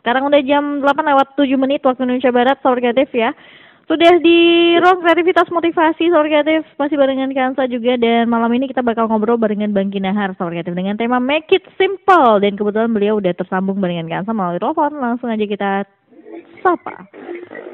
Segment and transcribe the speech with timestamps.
[0.00, 3.36] Sekarang udah jam 8 lewat 7 menit waktu Indonesia Barat, Sahur Kreatif ya.
[3.84, 4.38] Sudah di
[4.78, 8.00] ruang kreativitas motivasi Sahur Kreatif, masih barengan Kansa juga.
[8.00, 11.64] Dan malam ini kita bakal ngobrol barengan Bang Kinahar Sahur Kreatif dengan tema Make It
[11.76, 12.40] Simple.
[12.40, 14.94] Dan kebetulan beliau udah tersambung barengan Kansa melalui telepon.
[14.96, 15.84] Langsung aja kita
[16.64, 17.06] sapa.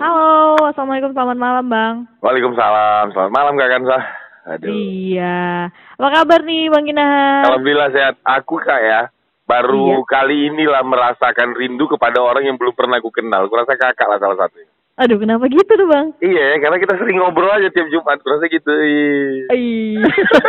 [0.03, 1.95] Halo, Assalamualaikum, selamat malam Bang.
[2.25, 3.99] Waalaikumsalam, selamat malam Kak Kansa.
[4.47, 4.71] Aduh.
[4.71, 5.69] Iya.
[5.99, 7.51] Apa kabar nih Bang Kinahar?
[7.51, 8.15] Alhamdulillah sehat.
[8.23, 9.11] Aku Kak ya,
[9.47, 10.07] baru iya.
[10.11, 13.47] kali inilah merasakan rindu kepada orang yang belum pernah aku kenal.
[13.47, 14.59] Kurasa kakak lah salah satu.
[14.97, 16.09] Aduh, kenapa gitu tuh bang?
[16.25, 18.17] Iya, karena kita sering ngobrol aja tiap Jumat.
[18.25, 18.73] Kurasa gitu.
[19.53, 20.09] Iya.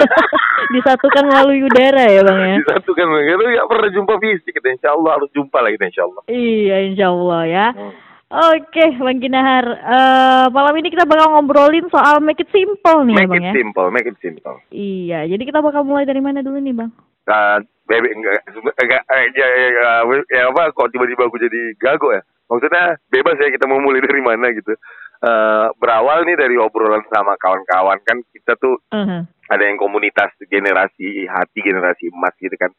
[0.74, 2.56] Disatukan melalui udara ya bang ya?
[2.64, 3.06] Disatukan.
[3.06, 4.52] Karena nggak pernah jumpa fisik.
[4.56, 6.24] Kita insya Allah harus jumpa lagi insya Allah.
[6.32, 7.68] Iya, insya Allah ya.
[7.76, 7.94] Hmm.
[8.28, 9.66] Oke, Bang Kinahar.
[9.88, 13.40] Uh, malam ini kita bakal ngobrolin soal make it simple nih make ya, Bang ya.
[13.40, 14.56] Make it simple, make it simple.
[14.68, 16.92] Iya, jadi kita bakal mulai dari mana dulu nih, Bang?
[17.28, 19.90] Uh, bebek enggak, enggak eh, ya, ya, ya,
[20.32, 22.24] ya apa kok tiba-tiba aku jadi gago ya?
[22.48, 24.76] Maksudnya bebas ya kita mau mulai dari mana gitu.
[25.18, 29.22] Uh, berawal nih dari obrolan sama kawan-kawan kan kita tuh uh -huh.
[29.50, 32.72] ada yang komunitas generasi hati generasi emas gitu kan.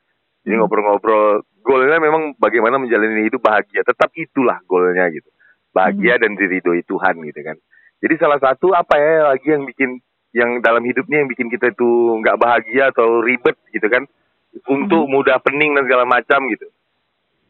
[0.46, 0.64] Jadi hmm.
[0.64, 3.84] ngobrol-ngobrol, goalnya memang bagaimana menjalani hidup bahagia.
[3.84, 5.28] Tetap itulah goalnya gitu
[5.74, 6.22] bahagia hmm.
[6.24, 7.56] dan diridhoi Tuhan gitu kan.
[7.98, 9.98] Jadi salah satu apa ya lagi yang bikin
[10.32, 11.90] yang dalam hidupnya yang bikin kita itu
[12.22, 14.06] nggak bahagia atau ribet gitu kan
[14.66, 15.12] untuk hmm.
[15.12, 16.66] mudah pening dan segala macam gitu.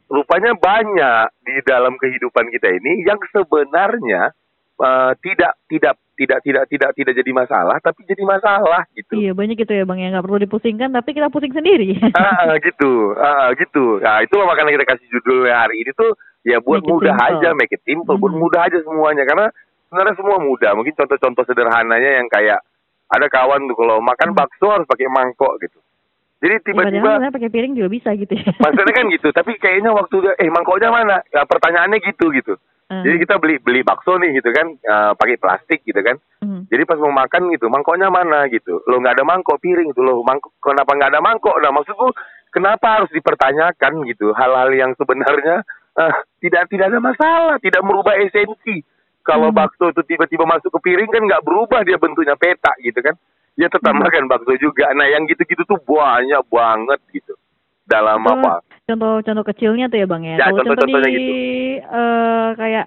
[0.09, 4.33] Rupanya banyak di dalam kehidupan kita ini yang sebenarnya
[4.81, 9.15] uh, tidak tidak tidak tidak tidak tidak jadi masalah tapi jadi masalah gitu.
[9.15, 11.95] Iya banyak gitu ya bang yang nggak perlu dipusingkan tapi kita pusing sendiri.
[12.19, 14.01] ah gitu, ah gitu.
[14.01, 17.73] Nah itu makanya kita kasih judul hari ini tuh ya buat make mudah aja make
[17.75, 18.23] it simple hmm.
[18.23, 19.53] buat mudah aja semuanya karena
[19.89, 22.65] sebenarnya semua mudah mungkin contoh-contoh sederhananya yang kayak
[23.09, 24.39] ada kawan tuh kalau makan hmm.
[24.39, 25.79] bakso harus pakai mangkok gitu
[26.39, 28.47] jadi tiba-tiba ya, pakai piring juga bisa gitu ya.
[28.65, 31.19] Maksudnya kan gitu, tapi kayaknya waktu eh mangkoknya mana?
[31.35, 32.55] Ya pertanyaannya gitu gitu.
[32.89, 33.05] Hmm.
[33.05, 36.17] Jadi kita beli beli bakso nih gitu kan, uh, pakai plastik gitu kan.
[36.41, 36.65] Hmm.
[36.71, 38.81] Jadi pas mau makan gitu, mangkoknya mana gitu.
[38.87, 41.59] Lo nggak ada mangkok piring gitu lo, mangkok kenapa nggak ada mangkok?
[41.59, 42.15] Nah maksudku
[42.55, 45.67] kenapa harus dipertanyakan gitu hal-hal yang sebenarnya
[45.99, 48.87] uh, tidak tidak ada masalah, tidak merubah esensi.
[49.27, 49.59] Kalau hmm.
[49.59, 53.19] bakso itu tiba-tiba masuk ke piring kan nggak berubah dia bentuknya peta gitu kan.
[53.59, 54.03] Dia tetap hmm.
[54.07, 54.87] makan bakso juga.
[54.95, 57.35] Nah yang gitu-gitu tuh banyak banget gitu.
[57.89, 58.53] Dalam itu apa?
[58.87, 60.35] Contoh-contoh kecilnya tuh ya bang ya.
[60.39, 61.33] ya Kalau contoh, contoh di gitu.
[61.91, 62.87] uh, kayak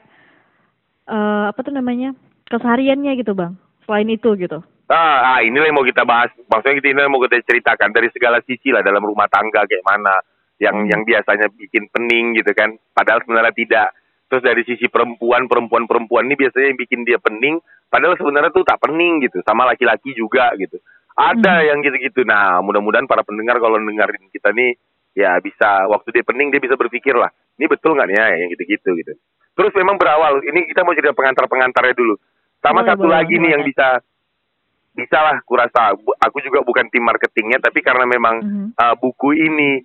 [1.12, 2.16] uh, apa tuh namanya
[2.48, 3.60] kesehariannya gitu bang.
[3.84, 4.64] Selain itu gitu.
[4.88, 6.32] Ah, ah inilah yang mau kita bahas.
[6.48, 9.84] Maksudnya kita ini yang mau kita ceritakan dari segala sisi lah dalam rumah tangga kayak
[9.84, 10.16] mana
[10.62, 13.88] yang yang biasanya bikin pening gitu kan padahal sebenarnya tidak
[14.32, 17.60] terus dari sisi perempuan perempuan perempuan ini biasanya yang bikin dia pening.
[17.92, 20.80] Padahal sebenarnya tuh tak pening gitu sama laki-laki juga gitu.
[21.20, 21.68] Ada hmm.
[21.68, 22.24] yang gitu-gitu.
[22.24, 24.80] Nah mudah-mudahan para pendengar kalau dengerin kita nih
[25.12, 27.28] ya bisa waktu dia pening dia bisa berpikir lah
[27.60, 29.14] ini betul nggak nih ya yang gitu-gitu gitu.
[29.52, 30.40] Terus memang berawal.
[30.48, 32.16] Ini kita mau cerita pengantar-pengantarnya dulu.
[32.64, 33.44] Sama boleh, satu boleh, lagi boleh.
[33.44, 33.88] nih yang bisa
[34.96, 35.92] bisa lah kurasa.
[36.00, 38.68] Aku juga bukan tim marketingnya tapi karena memang mm -hmm.
[38.80, 39.84] uh, buku ini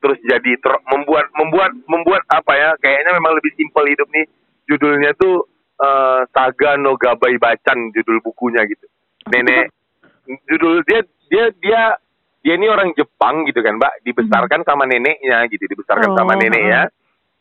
[0.00, 4.26] terus jadi ter membuat membuat membuat apa ya kayaknya memang lebih simpel hidup nih.
[4.70, 5.50] Judulnya tuh
[5.82, 8.86] uh, Saga no Gabai Bacan judul bukunya gitu.
[9.30, 9.74] Nenek
[10.46, 11.82] judul dia dia dia
[12.40, 14.02] dia ini orang Jepang gitu kan mbak.
[14.06, 16.88] Dibesarkan sama neneknya gitu dibesarkan oh, sama neneknya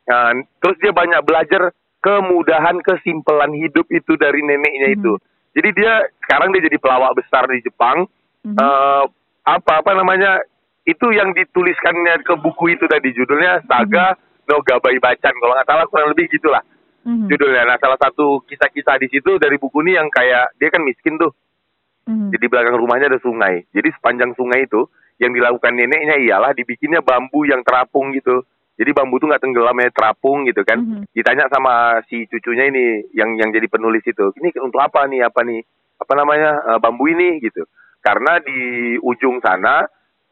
[0.10, 5.20] uh, terus dia banyak belajar kemudahan kesimpelan hidup itu dari neneknya itu.
[5.54, 8.08] Jadi dia sekarang dia jadi pelawak besar di Jepang.
[8.40, 9.04] Uh,
[9.44, 10.40] apa apa namanya
[10.90, 14.50] itu yang dituliskannya ke buku itu tadi judulnya Saga mm-hmm.
[14.50, 16.66] No Gabai Bacan kalau nggak salah kurang lebih gitulah
[17.06, 17.30] mm-hmm.
[17.30, 17.64] judulnya.
[17.70, 21.30] Nah salah satu kisah-kisah di situ dari buku ini yang kayak dia kan miskin tuh.
[22.10, 22.30] Mm-hmm.
[22.34, 23.70] Jadi belakang rumahnya ada sungai.
[23.70, 24.90] Jadi sepanjang sungai itu
[25.22, 28.42] yang dilakukan neneknya ialah dibikinnya bambu yang terapung gitu.
[28.80, 30.82] Jadi bambu tuh nggak tenggelam ya terapung gitu kan.
[30.82, 31.14] Mm-hmm.
[31.14, 35.44] Ditanya sama si cucunya ini yang yang jadi penulis itu, ini untuk apa nih apa
[35.46, 35.62] nih
[36.00, 37.68] apa namanya uh, bambu ini gitu.
[38.00, 39.84] Karena di ujung sana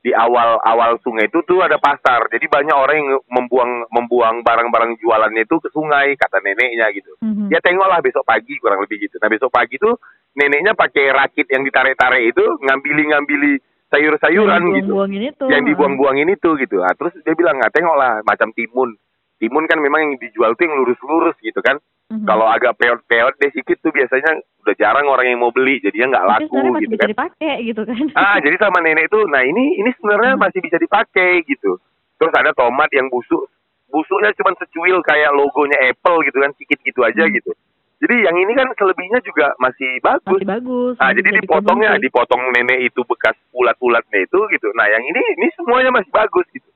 [0.08, 2.32] di awal-awal sungai itu tuh ada pasar.
[2.32, 7.12] Jadi banyak orang yang membuang membuang barang-barang jualannya itu ke sungai kata neneknya gitu.
[7.20, 7.52] Mm-hmm.
[7.52, 9.20] Ya tengoklah besok pagi kurang lebih gitu.
[9.20, 10.00] Nah besok pagi tuh
[10.40, 13.60] neneknya pakai rakit yang ditarik-tarik itu ngambili-ngambili
[13.92, 14.96] sayur-sayuran yang gitu.
[14.96, 15.44] Itu.
[15.52, 16.80] Yang dibuang-buangin itu gitu.
[16.80, 18.96] Nah, terus dia bilang nggak tengoklah macam timun.
[19.38, 21.78] Timun kan memang yang dijual tuh yang lurus-lurus gitu kan.
[22.08, 22.26] Mm-hmm.
[22.26, 26.28] Kalau agak peot-peot deh sedikit tuh biasanya udah jarang orang yang mau beli, jadinya nggak
[26.28, 27.12] laku masih gitu bisa kan.
[27.12, 28.04] dipakai gitu kan.
[28.18, 30.42] Ah, jadi sama nenek itu, nah ini ini sebenarnya hmm.
[30.42, 31.78] masih bisa dipakai gitu.
[32.18, 33.46] Terus ada tomat yang busuk,
[33.92, 37.34] busuknya cuma secuil kayak logonya Apple gitu kan, sedikit gitu aja hmm.
[37.38, 37.52] gitu.
[37.98, 40.38] Jadi yang ini kan selebihnya juga masih bagus.
[40.38, 40.94] Masih bagus.
[41.02, 44.70] Nah, jadi dipotongnya, dipotong nenek itu bekas ulat-ulatnya itu gitu.
[44.78, 46.70] Nah, yang ini ini semuanya masih bagus gitu.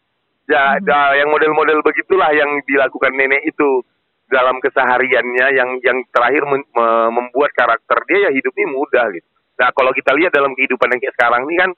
[0.52, 0.84] Ya, Hmm.
[0.84, 3.88] da- yang model-model begitulah yang dilakukan nenek itu
[4.28, 9.28] dalam kesehariannya yang yang terakhir men- me- membuat karakter dia ya hidup ini mudah gitu.
[9.60, 11.72] Nah, kalau kita lihat dalam kehidupan yang kayak sekarang ini kan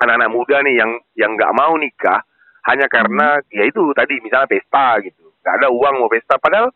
[0.00, 2.20] anak-anak muda nih yang yang nggak mau nikah
[2.68, 5.32] hanya karena ya itu tadi misalnya pesta gitu.
[5.40, 6.68] Nggak ada uang mau pesta padahal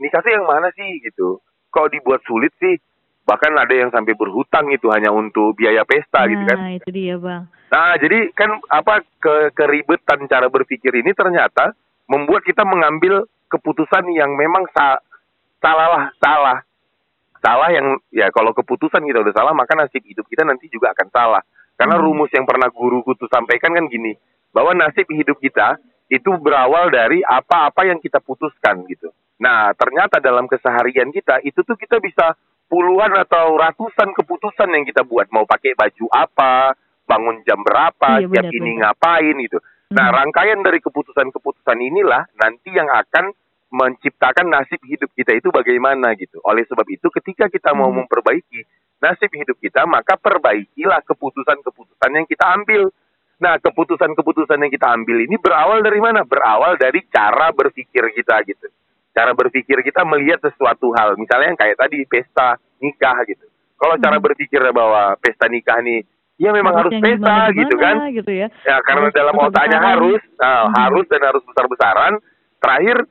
[0.00, 1.40] nikah sih yang mana sih gitu.
[1.68, 2.76] Kok dibuat sulit sih?
[3.26, 6.58] Bahkan ada yang sampai berhutang itu hanya untuk biaya pesta gitu kan.
[6.62, 7.50] Nah, itu dia, Bang.
[7.66, 11.74] Nah, jadi kan apa ke keribetan cara berpikir ini ternyata
[12.06, 15.02] membuat kita mengambil keputusan yang memang sa
[15.58, 16.58] salah lah, salah.
[17.42, 21.08] Salah yang ya kalau keputusan kita udah salah maka nasib hidup kita nanti juga akan
[21.10, 21.42] salah.
[21.76, 22.06] Karena Hmm.
[22.08, 24.16] rumus yang pernah guruku tuh sampaikan kan gini,
[24.54, 25.76] bahwa nasib hidup kita
[26.08, 29.10] itu berawal dari apa-apa yang kita putuskan gitu.
[29.36, 32.32] Nah, ternyata dalam keseharian kita itu tuh kita bisa
[32.66, 36.74] puluhan atau ratusan keputusan yang kita buat mau pakai baju apa,
[37.06, 38.80] bangun jam berapa, Iya, siap benar, ini benar.
[38.92, 39.58] ngapain gitu.
[39.94, 40.16] Nah, Hmm.
[40.18, 43.30] rangkaian dari keputusan-keputusan inilah nanti yang akan
[43.70, 46.42] menciptakan nasib hidup kita itu bagaimana gitu.
[46.42, 48.02] Oleh sebab itu ketika kita mau Hmm.
[48.02, 48.66] memperbaiki
[48.98, 52.90] nasib hidup kita, maka perbaikilah keputusan-keputusan yang kita ambil.
[53.36, 56.24] Nah, keputusan-keputusan yang kita ambil ini berawal dari mana?
[56.24, 58.66] Berawal dari cara berpikir kita gitu.
[59.16, 63.48] Cara berpikir kita melihat sesuatu hal, misalnya yang kayak tadi pesta nikah gitu.
[63.80, 64.24] Kalau cara Hmm.
[64.28, 66.04] berpikirnya bahwa pesta nikah nih,
[66.36, 67.96] ya memang harus yang pesta gitu kan?
[68.12, 68.52] gitu ya.
[68.68, 70.74] Ya karena Harus dalam otaknya harus, nah, Hmm.
[70.76, 72.20] harus dan harus besar-besaran.
[72.60, 73.08] Terakhir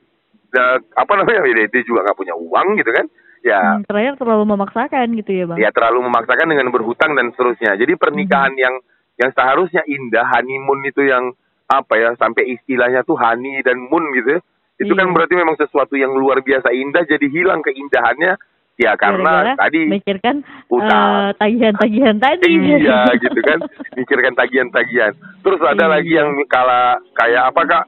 [0.56, 3.06] eh, apa namanya dia juga nggak punya uang gitu kan?
[3.44, 5.58] Ya, Hmm, terakhir terlalu memaksakan gitu ya, Bang.
[5.58, 7.74] ya terlalu memaksakan dengan berhutang dan seterusnya.
[7.76, 8.62] Jadi pernikahan Hmm.
[8.62, 8.74] yang
[9.16, 11.34] yang seharusnya indah, honeymoon itu yang
[11.66, 14.38] apa ya sampai istilahnya tuh honey dan moon gitu.
[14.38, 14.40] ya.
[14.76, 15.14] Itu kan Iya.
[15.14, 18.36] berarti memang sesuatu yang luar biasa indah jadi hilang keindahannya
[18.76, 20.36] ya karena Gara-gara tadi mikirkan
[20.68, 20.92] utang.
[20.92, 22.52] eh, tagihan-tagihan tadi.
[22.76, 23.58] Iya gitu kan,
[23.94, 25.12] mikirkan tagihan-tagihan.
[25.40, 25.92] Terus ada Iya.
[25.96, 26.80] lagi yang kala
[27.14, 27.84] kayak apa kak?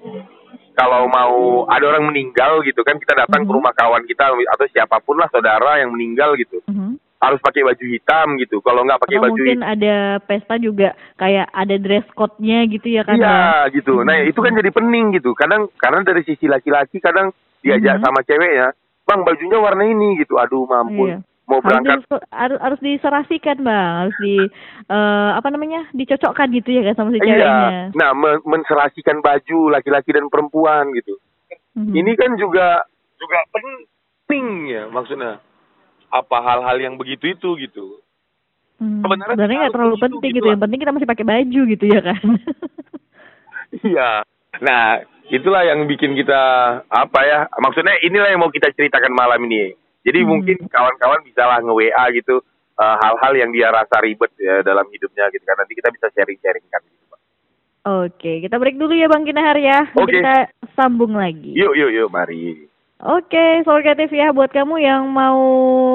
[0.72, 1.36] Kalau mau
[1.66, 3.56] ada orang meninggal gitu kan, kita datang ke Mhm.
[3.58, 6.96] rumah kawan kita atau siapa pun lah saudara yang meninggal gitu, Mhm.
[7.18, 8.62] Harus pakai baju hitam gitu.
[8.62, 13.02] Kalau nggak pakai baju mungkin hitam, ada pesta juga kayak ada dress code-nya gitu ya
[13.02, 13.18] kan.
[13.18, 14.06] iya gitu.
[14.06, 14.30] Nah Mhm.
[14.30, 15.34] itu kan jadi pening gitu.
[15.34, 18.04] Kadang karena dari sisi laki-laki kadang diajak Mhm.
[18.06, 18.70] sama ceweknya,
[19.02, 20.38] bang bajunya warna ini gitu.
[20.38, 21.18] Aduh mampun, Iya.
[21.44, 24.36] mau berangkat harus harus diserasikan bang harus di
[24.86, 27.26] eh, apa namanya dicocokkan gitu ya kan sama si Iya.
[27.26, 31.18] ceweknya Nah, men- menserasikan baju laki-laki dan perempuan gitu.
[31.74, 31.92] Mhm.
[31.92, 32.86] Ini kan juga
[33.18, 35.42] juga penting ya maksudnya.
[36.10, 38.00] Apa hal-hal yang begitu itu gitu.
[38.78, 40.52] Hmm, sebenarnya sebenarnya nggak terlalu begitu, penting gitu gitu lah.
[40.54, 42.20] yang penting kita masih pakai baju gitu ya kan
[43.84, 44.10] Iya.
[44.58, 44.84] Nah,
[45.28, 46.40] itulah yang bikin kita
[46.84, 47.38] apa ya?
[47.54, 49.74] Maksudnya inilah yang mau kita ceritakan malam ini.
[50.00, 50.28] Jadi Hmm.
[50.30, 52.40] mungkin kawan-kawan bisa lah nge-WA gitu
[52.74, 55.58] eh, hal-hal yang dia rasa ribet ya dalam hidupnya gitu kan.
[55.58, 57.20] Nanti kita bisa sharing-sharingkan gitu, Pak.
[57.84, 60.14] oke kita break dulu ya bang Kinahar ya Oke.
[60.14, 62.70] kita sambung lagi Yuk, yuk, yuk, mari.
[62.98, 65.38] Oke, Sobat Kreatif ya, buat kamu yang mau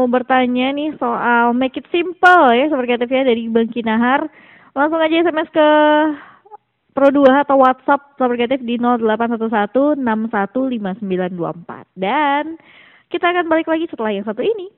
[0.08, 4.32] bertanya nih soal make it simple ya, Sobat Kreatif ya, dari Bang Kinahar,
[4.72, 5.68] langsung aja SMS ke
[6.96, 10.00] Pro 2 atau WhatsApp Sobat Kreatif di 0811615924.
[12.00, 12.56] Dan
[13.12, 14.72] kita akan balik lagi setelah yang satu ini.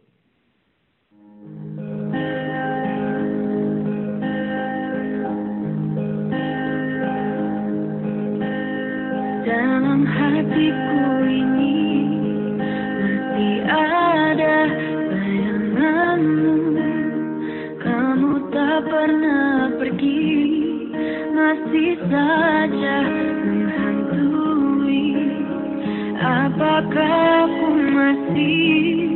[9.45, 11.64] Dalam hatiku ini
[13.69, 14.57] ada
[15.09, 16.55] bayanganmu.
[17.81, 20.33] Kamu tak pernah pergi
[21.35, 22.97] Masih saja
[23.45, 25.07] menghantui.
[26.21, 29.14] Apakah aku masih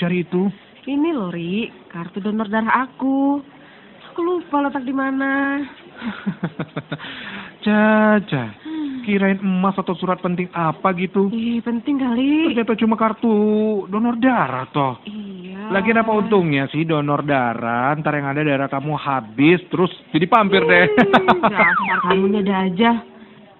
[0.00, 0.48] cari itu?
[0.80, 3.44] Ini loh, Ri, kartu donor darah aku.
[4.10, 5.60] Aku lupa letak di mana.
[7.60, 9.04] Caca, Hmm.
[9.04, 11.28] kirain emas atau surat penting apa gitu.
[11.28, 12.56] Ih, penting kali.
[12.56, 13.32] Ternyata cuma kartu
[13.92, 15.04] donor darah toh.
[15.04, 15.68] Iya.
[15.68, 20.64] Lagian apa untungnya sih donor darah, ntar yang ada darah kamu habis, terus jadi pampir
[20.64, 20.86] deh.
[20.88, 22.90] Hmm, Dasar kamunya ada aja.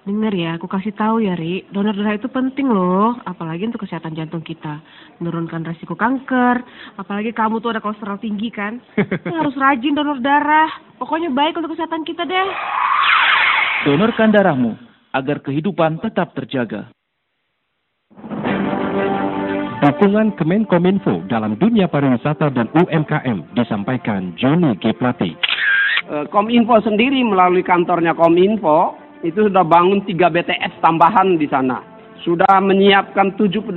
[0.01, 1.61] Dengar ya, aku kasih tahu ya, Ri.
[1.69, 4.81] Donor darah itu penting loh, apalagi untuk kesehatan jantung kita.
[5.21, 6.65] Menurunkan resiko kanker,
[6.97, 8.81] apalagi kamu tuh ada kolesterol tinggi kan.
[9.37, 10.73] Harus rajin donor darah.
[10.97, 12.49] Pokoknya baik untuk kesehatan kita deh.
[13.85, 14.73] Donorkan darahmu
[15.13, 16.89] agar kehidupan tetap terjaga.
[19.81, 24.93] Dukungan Kemenkominfo dalam dunia pariwisata dan UMKM disampaikan Joni G.
[24.93, 25.33] Plate.
[26.09, 31.81] Eh, Kominfo sendiri melalui kantornya Kominfo itu sudah bangun 3 BTS tambahan di sana.
[32.21, 33.73] Sudah menyiapkan 78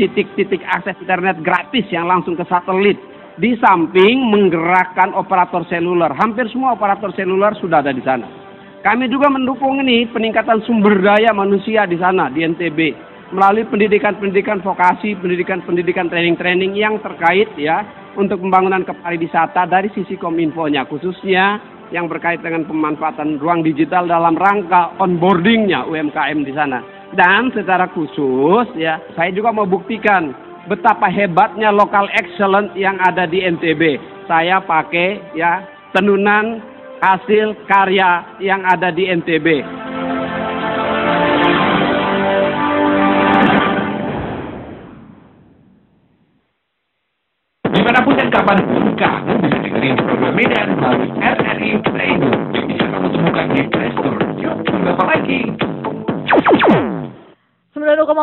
[0.00, 2.96] titik-titik akses internet gratis yang langsung ke satelit.
[3.38, 6.10] Di samping menggerakkan operator seluler.
[6.16, 8.26] Hampir semua operator seluler sudah ada di sana.
[8.82, 15.12] Kami juga mendukung ini peningkatan sumber daya manusia di sana di NTB melalui pendidikan-pendidikan vokasi,
[15.20, 17.84] pendidikan-pendidikan training-training yang terkait ya
[18.16, 21.60] untuk pembangunan kepariwisata dari sisi Kominfo-nya khususnya
[21.94, 26.84] yang berkait dengan pemanfaatan ruang digital dalam rangka onboardingnya UMKM di sana.
[27.16, 30.36] Dan secara khusus ya, saya juga mau buktikan
[30.68, 33.96] betapa hebatnya lokal excellent yang ada di NTB.
[34.28, 35.64] Saya pakai ya
[35.96, 36.60] tenunan
[37.00, 39.87] hasil karya yang ada di NTB.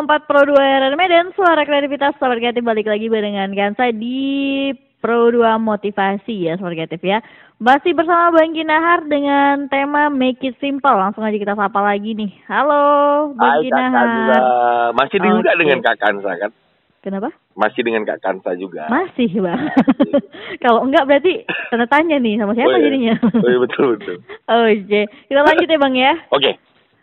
[0.05, 4.69] Pro 2 RR Medan, suara kreativitas Sobat Kreatif balik lagi barengan Kansa di
[5.01, 7.25] Pro 2 Motivasi ya Sobat Kreatif ya.
[7.57, 10.93] Masih bersama Bang Kinahar dengan tema Make It Simple.
[10.93, 12.29] Langsung aja kita sapa lagi nih.
[12.45, 12.83] Halo
[13.33, 13.93] Bang Hai Kak Kinahar.
[13.97, 14.37] Kansa.
[14.93, 15.59] Masih juga Oke.
[15.59, 16.51] dengan Kak Kansa kan?
[17.01, 17.29] Kenapa?
[17.55, 18.85] Masih dengan Kak Kansa juga.
[18.87, 19.61] Masih Bang.
[20.63, 22.85] Kalau enggak berarti tanda tanya nih sama siapa Oh, iya.
[22.85, 23.13] jadinya.
[23.23, 24.17] Oh iya betul betul.
[24.53, 26.13] Oke, kita lanjut ya Bang ya.
[26.29, 26.51] Oke.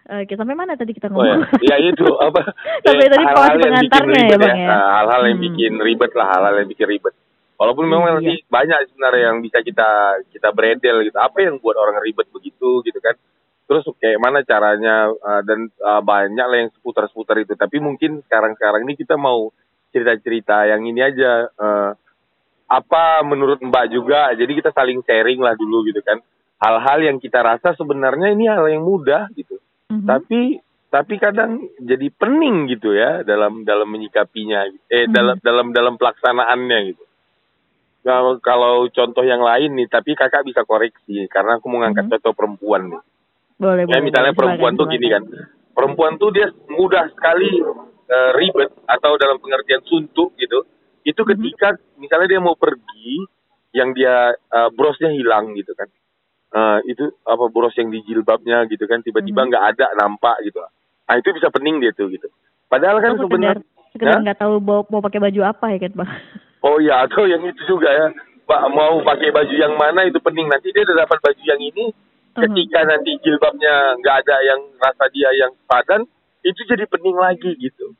[0.02, 1.62] Oke, sampai mana tadi kita Oh ya, ngomong?
[1.62, 2.42] ya itu apa?
[2.84, 3.38] Sampai eh, tadi yang
[3.78, 4.66] bikin pengantarnya ya Bang ya.
[4.66, 5.46] Nah, hal-hal yang Hmm.
[5.46, 7.14] bikin ribet lah, hal-hal yang bikin ribet.
[7.54, 8.14] Walaupun memang Iya.
[8.18, 9.88] nanti banyak sebenarnya yang bisa kita
[10.34, 11.14] kita beredel gitu.
[11.14, 13.14] Apa yang buat orang ribet begitu gitu kan?
[13.70, 17.54] Terus kayak mana caranya uh, dan uh, banyak lah yang seputar-seputar itu.
[17.54, 19.54] Tapi mungkin sekarang-sekarang ini kita mau
[19.94, 21.46] cerita-cerita yang ini aja.
[21.54, 21.94] uh,
[22.66, 24.34] apa menurut Mbak juga?
[24.34, 26.18] Jadi kita saling sharing lah dulu gitu kan.
[26.58, 29.61] Hal-hal yang kita rasa sebenarnya ini hal yang mudah gitu.
[29.92, 30.08] Mhm.
[30.08, 30.40] Tapi
[30.88, 34.64] tapi kadang jadi pening gitu ya dalam dalam menyikapinya.
[34.88, 35.12] Eh Hmm.
[35.12, 37.04] dalam dalam dalam pelaksanaannya gitu.
[38.02, 42.12] Kalau kalau contoh yang lain nih, tapi kakak bisa koreksi karena aku mau ngangkat Mhm.
[42.18, 43.02] contoh perempuan nih.
[43.56, 44.02] Boleh, Ya boleh.
[44.02, 44.40] misalnya boleh.
[44.42, 45.22] perempuan tuh gini kan,
[45.70, 47.62] perempuan tuh dia mudah sekali
[48.12, 50.66] eh, ribet atau dalam pengertian suntuk gitu.
[51.00, 51.28] Itu Mhm.
[51.32, 53.24] ketika misalnya dia mau pergi,
[53.72, 55.88] yang dia eh, brosnya hilang gitu kan.
[56.52, 59.48] Eh, itu apa bros yang di jilbabnya gitu kan tiba-tiba Mhm.
[59.48, 60.60] nggak ada nampak gitu.
[61.08, 62.28] Nah itu bisa pening dia tuh gitu.
[62.68, 66.10] Padahal kan sekedar sebenarnya sekedar nggak tahu mau, mau pakai baju apa ya kan bang
[66.62, 68.06] Oh iya, atau yang itu juga ya.
[68.44, 70.46] Pak mau pakai baju yang mana itu pening.
[70.46, 71.88] Nanti dia udah dapat baju yang ini.
[71.88, 72.38] Mhm.
[72.44, 76.04] Ketika nanti jilbabnya nggak ada yang rasa dia yang sepadan,
[76.44, 77.96] itu jadi pening lagi gitu.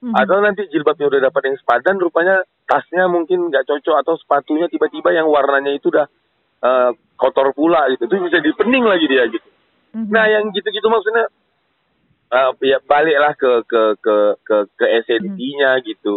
[0.00, 0.16] Mhm.
[0.16, 5.12] Atau nanti jilbabnya udah dapat yang sepadan, rupanya tasnya mungkin nggak cocok atau sepatunya tiba-tiba
[5.12, 6.08] yang warnanya itu udah
[6.60, 8.04] eh, kotor pula gitu.
[8.06, 9.48] Itu bisa jadi pening lagi dia gitu.
[9.92, 10.08] Mhm.
[10.08, 11.26] Nah yang gitu-gitu maksudnya
[12.30, 15.84] eh, ya baliklah ke ke ke ke ke esensinya Hmm.
[15.84, 16.16] gitu.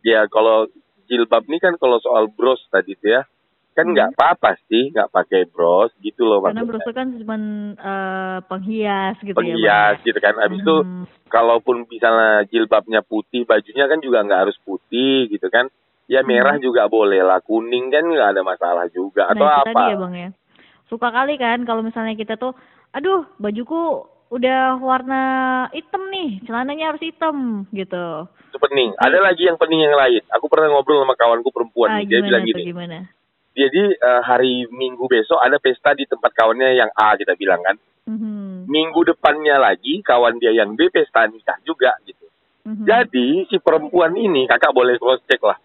[0.00, 0.64] Ya kalau
[1.10, 3.22] jilbab ini kan kalau soal bros tadi tuh ya
[3.70, 6.50] kan nggak apa-apa sih nggak pakai bros gitu loh Hmm.
[6.50, 6.70] karena maksudnya.
[6.70, 7.36] bros itu kan cuma
[7.76, 10.34] eh, penghias gitu ya Penghias bang gitu kan.
[10.40, 11.04] Habis itu Mhm.
[11.28, 15.68] kalaupun misalnya jilbabnya putih, bajunya kan juga nggak harus putih gitu kan.
[16.10, 19.70] Ya merah juga boleh lah, kuning kan nggak ada masalah juga atau nah itu apa.
[19.70, 20.30] tadi ya bang ya
[20.90, 22.50] suka kali kan kalau misalnya kita tuh
[22.90, 25.22] aduh bajuku udah warna
[25.70, 28.94] hitam nih celananya harus hitam gitu Itu pening.
[28.98, 30.26] Ada lagi yang pening yang lain.
[30.34, 32.10] Aku pernah ngobrol sama kawanku perempuan ah nih.
[32.10, 32.62] Dia gimana bilang gini.
[32.66, 32.98] gimana
[33.54, 37.78] Jadi eh, hari Minggu besok ada pesta di tempat kawannya yang A kita bilang kan.
[38.10, 38.66] Mhm.
[38.66, 42.26] Minggu depannya lagi kawan dia yang B pesta nikah juga gitu.
[42.66, 42.86] Mhm.
[42.86, 45.58] Jadi si perempuan ini kakak boleh cross check lah.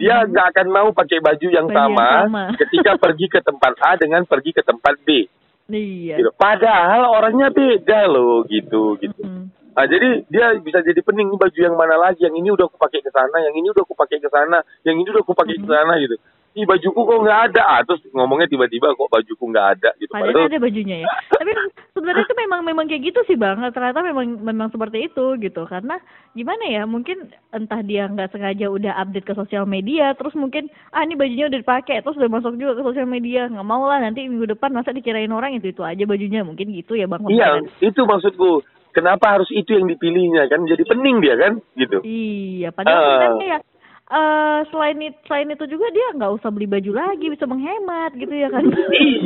[0.00, 0.32] Dia Mhm.
[0.32, 2.44] nggak akan mau pakai baju yang Baju yang sama, sama.
[2.64, 5.28] ketika pergi ke tempat A dengan pergi ke tempat B.
[5.68, 6.32] iya Gitu.
[6.34, 9.20] Padahal orangnya beda loh gitu gitu.
[9.22, 9.44] Mhm.
[9.70, 13.00] Nah, jadi dia bisa jadi pening baju yang mana lagi, yang ini udah aku pakai
[13.00, 15.64] ke sana, yang ini udah aku pakai ke sana, yang ini udah aku pakai ke
[15.64, 15.70] Mhm.
[15.70, 16.16] sana gitu.
[16.50, 20.10] Ih bajuku kok nggak ada, ah, terus ngomongnya tiba-tiba kok bajuku nggak ada gitu.
[20.10, 21.08] Padahal ada bajunya ya.
[21.38, 21.52] Tapi
[21.94, 23.62] sebenarnya itu memang memang kayak gitu sih bang.
[23.70, 25.62] Ternyata memang memang seperti itu gitu.
[25.70, 26.02] Karena
[26.34, 26.82] gimana ya?
[26.90, 31.46] Mungkin entah dia nggak sengaja udah update ke sosial media, terus mungkin ah ini bajunya
[31.46, 33.46] udah dipakai, terus udah masuk juga ke sosial media.
[33.46, 36.42] Nggak mau lah nanti minggu depan masa dikirain orang itu itu aja bajunya.
[36.42, 37.22] Mungkin gitu ya bang.
[37.30, 38.66] Iya, itu maksudku.
[38.90, 40.66] Kenapa harus itu yang dipilihnya kan?
[40.66, 42.02] Jadi pening dia kan, gitu.
[42.02, 42.74] Iya.
[42.74, 43.06] Padahal Ah.
[43.06, 43.58] sebenarnya ya.
[44.10, 48.34] Eh selain itu selain itu juga dia nggak usah beli baju lagi bisa menghemat gitu
[48.34, 48.66] ya kan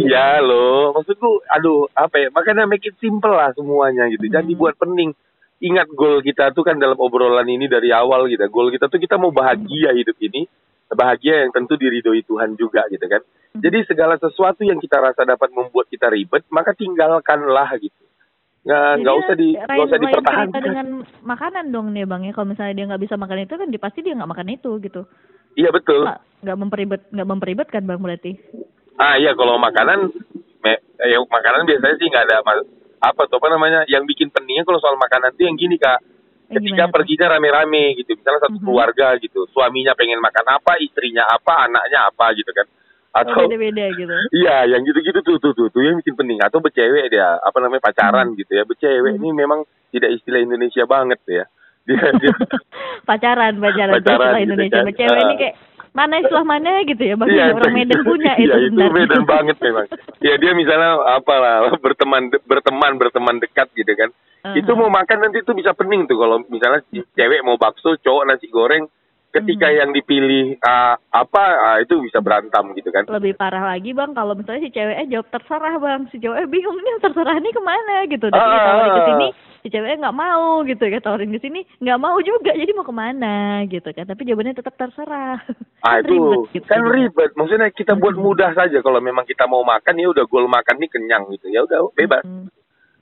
[0.04, 2.28] Iya loh, maksudku, aduh, apa ya?
[2.28, 4.28] Makanya make it simple lah semuanya gitu.
[4.28, 4.52] Jangan Hmm.
[4.52, 5.16] dibuat pening.
[5.64, 8.44] Ingat goal kita tuh kan dalam obrolan ini dari awal gitu.
[8.52, 10.44] Goal kita tuh kita mau bahagia hidup ini,
[10.92, 13.24] bahagia yang tentu diridhoi Tuhan juga gitu kan.
[13.56, 13.62] Hmm.
[13.64, 18.04] Jadi segala sesuatu yang kita rasa dapat membuat kita ribet, maka tinggalkanlah gitu.
[18.64, 20.62] Nggak, Jadi nggak ya, usah di, nggak usah dipertahankan.
[20.64, 20.86] dengan
[21.20, 24.00] makanan dong nih bang ya kalau misalnya dia nggak bisa makan itu kan dia pasti
[24.00, 25.02] dia nggak makan itu gitu
[25.54, 26.08] Iya betul.
[26.08, 28.32] nggak nggak memperibet nggak memperibetkan bang berarti
[28.94, 30.06] Ah iya kalau makanan,
[30.62, 32.36] me, eh, ya, makanan biasanya sih nggak ada
[33.04, 36.00] apa tuh apa namanya yang bikin peningnya kalau soal makanan tuh yang gini kak.
[36.44, 36.92] Ketika gimana tuh?
[36.94, 38.64] perginya rame-rame gitu, misalnya satu Mhm.
[38.68, 42.68] keluarga gitu, suaminya pengen makan apa, istrinya apa, anaknya apa gitu kan.
[43.14, 44.10] Atau oh, beda beda gitu
[44.42, 46.42] Iya, yang gitu-gitu tuh, tuh, tuh, tuh, yang bikin pening.
[46.42, 48.62] Atau bercewek dia, apa namanya pacaran gitu ya.
[48.62, 49.22] Bercewek Hmm.
[49.22, 51.44] ini memang tidak istilah Indonesia banget ya.
[51.86, 52.32] Dia, dia
[53.08, 54.94] pacaran pacaran, Pacaran istilah gitu Indonesia kan.
[54.96, 55.38] cewek ini Ah.
[55.38, 55.54] kayak
[55.94, 58.80] mana istilah mana gitu ya bang Iya, orang Medan punya itu Iya, itu.
[58.88, 59.86] Medan banget memang.
[60.18, 64.10] Ya dia misalnya apalah berteman berteman berteman dekat gitu kan.
[64.10, 64.56] Uh-huh.
[64.58, 68.26] Itu mau makan nanti itu bisa pening tuh kalau misalnya si cewek mau bakso, cowok
[68.26, 68.88] nasi goreng,
[69.34, 69.76] ketika Hmm.
[69.76, 73.02] yang dipilih ah, apa ah, itu bisa berantem gitu kan.
[73.10, 76.94] lebih parah lagi bang kalau misalnya si ceweknya jawab terserah bang si ceweknya bingung nih
[76.98, 79.28] terserah nih ke mana gitu dan Ah, tawarin ke sini
[79.60, 82.94] si ceweknya nggak mau gitu ya tawarin ke sini nggak mau juga jadi mau ke
[82.94, 83.34] mana
[83.66, 85.42] gitu kan tapi jawabannya tetap terserah
[85.82, 87.30] Ah Kan itu ribet gitu kan ribet.
[87.34, 88.24] Maksudnya kita buat Mm-mm.
[88.24, 91.50] mudah saja kalau memang kita mau makan ya udah goal makan nih kenyang gitu.
[91.50, 92.24] Ya udah bebas.
[92.24, 92.48] Mm.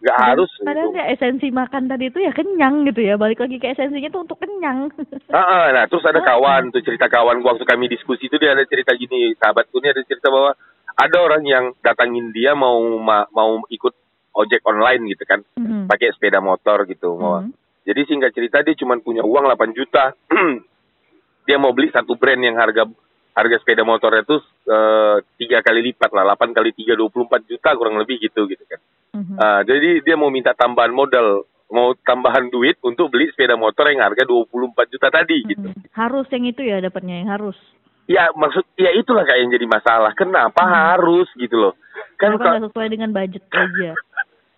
[0.02, 0.98] Nggak harus padahal gitu.
[0.98, 4.36] ya esensi makan tadi itu ya kenyang gitu ya balik lagi ke esensinya tuh untuk
[4.36, 4.90] kenyang
[5.30, 6.26] Ah, ah, nah terus ada Ah.
[6.28, 9.88] kawan tuh cerita kawan gua waktu kami diskusi itu dia ada cerita gini sahabatku ini
[9.88, 10.58] ada cerita bahwa
[10.92, 13.94] ada orang yang datangin dia mau ma- mau ikut
[14.34, 15.86] ojek online gitu kan Mhm.
[15.86, 17.54] pakai sepeda motor gitu mau Mhm.
[17.82, 20.18] jadi singkat cerita dia cuma punya uang 8 juta
[21.42, 22.86] dia mau beli satu brand yang harga
[23.32, 27.96] harga sepeda motornya tuh eh, tiga kali lipat lah, 8 kali tiga 24 juta kurang
[27.96, 28.80] lebih gitu gitu kan.
[29.12, 29.36] Mhm.
[29.36, 34.04] Ah, jadi dia mau minta tambahan modal, mau tambahan duit untuk beli sepeda motor yang
[34.04, 35.68] harga 24 juta tadi gitu.
[35.68, 35.92] Mhm.
[35.92, 37.56] Harus yang itu ya dapatnya yang harus.
[38.10, 40.12] Ya maksud ya itulah kayak yang jadi masalah.
[40.12, 41.74] Kenapa harus gitu loh?
[42.18, 43.90] Kan Karena ka- nggak sesuai dengan budget aja.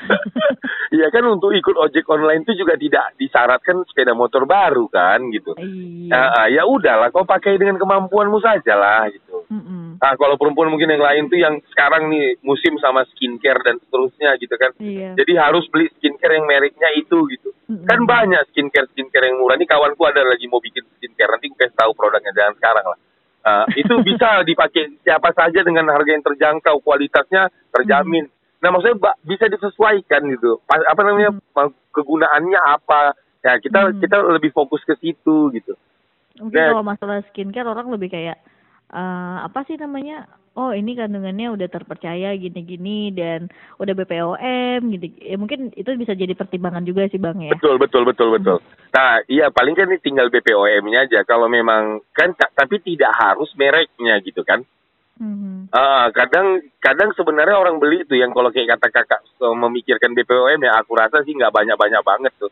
[0.94, 5.50] Iya kan untuk ikut ojek online itu juga tidak disyaratkan sepeda motor baru kan gitu.
[5.58, 6.14] iya.
[6.14, 9.42] Ah, ah, ya udahlah kau pakai dengan kemampuanmu saja lah gitu.
[9.50, 9.98] Mm-mm.
[9.98, 14.38] Ah kalau perempuan mungkin yang lain tuh yang sekarang nih musim sama skincare dan seterusnya
[14.38, 14.70] gitu kan.
[14.78, 15.18] Iya.
[15.18, 17.50] Jadi harus beli skincare yang mereknya itu gitu.
[17.66, 17.90] Mm-mm.
[17.90, 19.58] Kan banyak skincare skincare yang murah.
[19.58, 22.98] Ini kawanku ada lagi mau bikin skincare nanti gue kasih tahu produknya jangan sekarang lah.
[23.44, 28.30] Ah, itu bisa dipakai siapa saja dengan harga yang terjangkau, kualitasnya terjamin.
[28.64, 30.56] Nah maksudnya bisa disesuaikan gitu.
[30.64, 33.12] Pa- Apa namanya ma- kegunaannya apa?
[33.44, 34.00] Ya kita Hmm.
[34.00, 35.76] kita lebih fokus ke situ gitu.
[36.40, 36.68] Mungkin Nah.
[36.72, 38.40] kalau masalah skincare orang lebih kayak
[38.88, 40.24] eh, apa sih namanya?
[40.54, 45.10] Oh ini kandungannya udah terpercaya gini-gini dan udah BPOM gitu.
[45.18, 47.50] Ya mungkin itu bisa jadi pertimbangan juga sih bang ya.
[47.58, 48.62] Betul betul betul betul.
[48.94, 51.26] Nah iya paling kan ini tinggal BPOM-nya aja.
[51.26, 54.62] Kalau memang kan ta- tapi tidak harus mereknya gitu kan.
[55.14, 55.70] Mhm.
[55.70, 60.58] Ah, kadang kadang sebenarnya orang beli itu yang kalau kayak kata kakak so, memikirkan BPOM
[60.58, 62.50] ya aku rasa sih nggak banyak banyak banget tuh.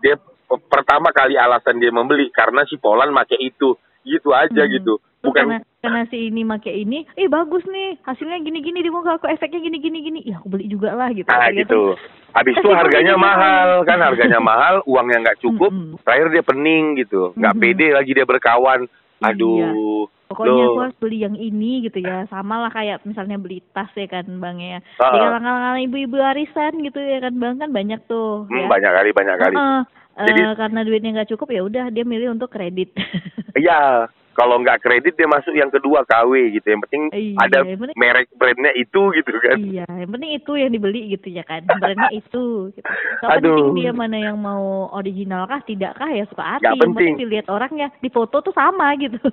[0.00, 0.16] Dia
[0.48, 4.72] pertama kali alasan dia membeli karena si Polan make itu gitu aja Hmm.
[4.72, 4.96] gitu.
[5.18, 9.28] Bukan karena karena si ini make ini, eh bagus nih hasilnya gini-gini di muka aku
[9.28, 11.28] efeknya gini-gini gini, ya aku beli juga lah gitu.
[11.28, 11.82] ah Ternyata- gitu.
[12.28, 15.98] Habis itu harganya mahal kan harganya mahal, uangnya nggak cukup, Mm-mm.
[16.06, 17.60] terakhir dia pening gitu, nggak Mhm.
[17.60, 18.86] pede lagi dia berkawan.
[19.18, 19.68] Iya.
[20.28, 20.68] Pokoknya loh.
[20.70, 22.28] aku harus beli yang ini gitu ya.
[22.28, 24.84] Sama lah kayak misalnya beli tas ya kan Bang ya.
[25.00, 25.08] Ah.
[25.08, 28.66] Di kalangan ibu-ibu arisan gitu ya kan Bang kan banyak tuh Hmm, ya.
[28.68, 29.56] banyak kali banyak kali.
[29.56, 29.82] Heeh.
[30.18, 32.92] Eh, Jadi- karena duitnya nggak cukup ya udah dia milih untuk kredit.
[33.56, 34.06] Iya,
[34.38, 36.66] kalau nggak kredit dia masuk yang kedua KW gitu.
[36.68, 39.58] Yang penting Iya, ada yang penting- merek brandnya itu gitu kan.
[39.60, 41.66] iya, yang penting itu yang dibeli gitu ya kan.
[41.66, 42.86] Brandnya itu gitu.
[43.18, 43.50] Gak Aduh.
[43.50, 46.62] penting dia mana yang mau original kah, tidak kah ya suka hati.
[46.62, 47.14] Nggak Yang penting penting.
[47.20, 49.18] dilihat orangnya, di foto tuh sama gitu.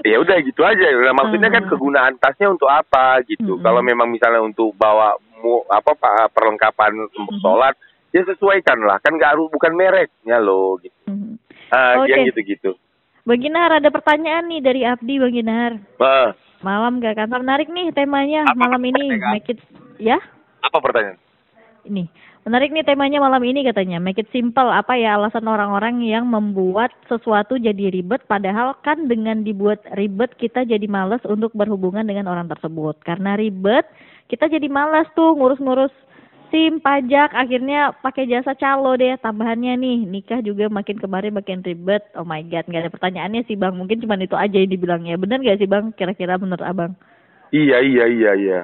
[0.00, 0.80] Ya udah gitu aja.
[0.80, 1.70] Nah, maksudnya kan Hmm.
[1.70, 3.52] kegunaan tasnya untuk apa gitu.
[3.52, 3.62] Mm-mm.
[3.62, 7.36] Kalau memang misalnya untuk bawa mu, apa pa- perlengkapan untuk Mhm.
[7.38, 7.74] sholat,
[8.08, 8.96] ya sesuaikan lah.
[8.98, 10.96] Kan nggak harus bukan mereknya loh gitu.
[11.04, 11.36] Mhm.
[11.68, 12.08] Ah, Oke.
[12.08, 12.80] yang gitu-gitu.
[13.28, 15.72] Bang Ginar ada pertanyaan nih dari Abdi Bang Ginar.
[16.00, 17.28] Ah, Malam gak kan?
[17.28, 19.16] Menarik nih temanya Apa malam ini.
[19.32, 19.60] Make it
[19.96, 20.20] ya?
[20.60, 21.16] apa pertanyaan?
[21.88, 22.04] Ini.
[22.44, 23.96] Menarik nih temanya malam ini katanya.
[23.96, 24.68] Make it simple.
[24.68, 30.64] Apa ya alasan orang-orang yang membuat sesuatu jadi ribet padahal kan dengan dibuat ribet kita
[30.68, 33.00] jadi males untuk berhubungan dengan orang tersebut.
[33.04, 33.88] Karena ribet
[34.28, 35.92] kita jadi males tuh ngurus-ngurus
[36.50, 39.16] SIM, pajak, akhirnya pakai jasa calo deh.
[39.22, 42.02] Tambahannya nih, nikah juga makin kemarin makin ribet.
[42.18, 43.74] Oh my god, nggak ada pertanyaannya sih bang.
[43.74, 45.16] Mungkin cuma itu aja yang dibilangnya.
[45.16, 45.94] Bener nggak sih bang?
[45.94, 46.92] Kira-kira menurut abang?
[47.54, 48.60] Iya iya iya iya.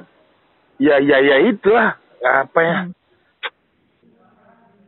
[0.76, 2.76] Iya iya iya itulah apa ya?
[2.84, 2.90] Hmm.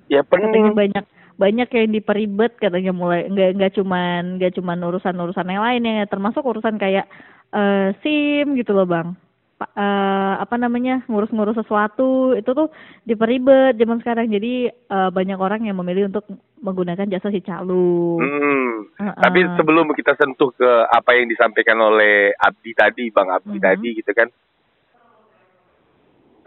[0.09, 0.77] Ya katanya pening.
[0.77, 1.05] banyak
[1.39, 6.05] banyak yang diperibet katanya mulai nggak nggak cuman nggak cuman urusan urusan yang lain ya
[6.11, 7.07] termasuk urusan kayak
[7.55, 9.15] eh sim gitu loh bang
[9.59, 12.71] Eh, apa namanya ngurus-ngurus sesuatu itu tuh
[13.03, 16.31] diperibet zaman sekarang jadi eh, banyak orang yang memilih untuk
[16.63, 18.87] menggunakan jasa si calo Hmm.
[19.03, 19.19] Heeh.
[19.19, 23.63] Tapi sebelum kita sentuh ke apa yang disampaikan oleh Abdi tadi, Bang Abdi Mhm.
[23.63, 24.31] tadi gitu kan.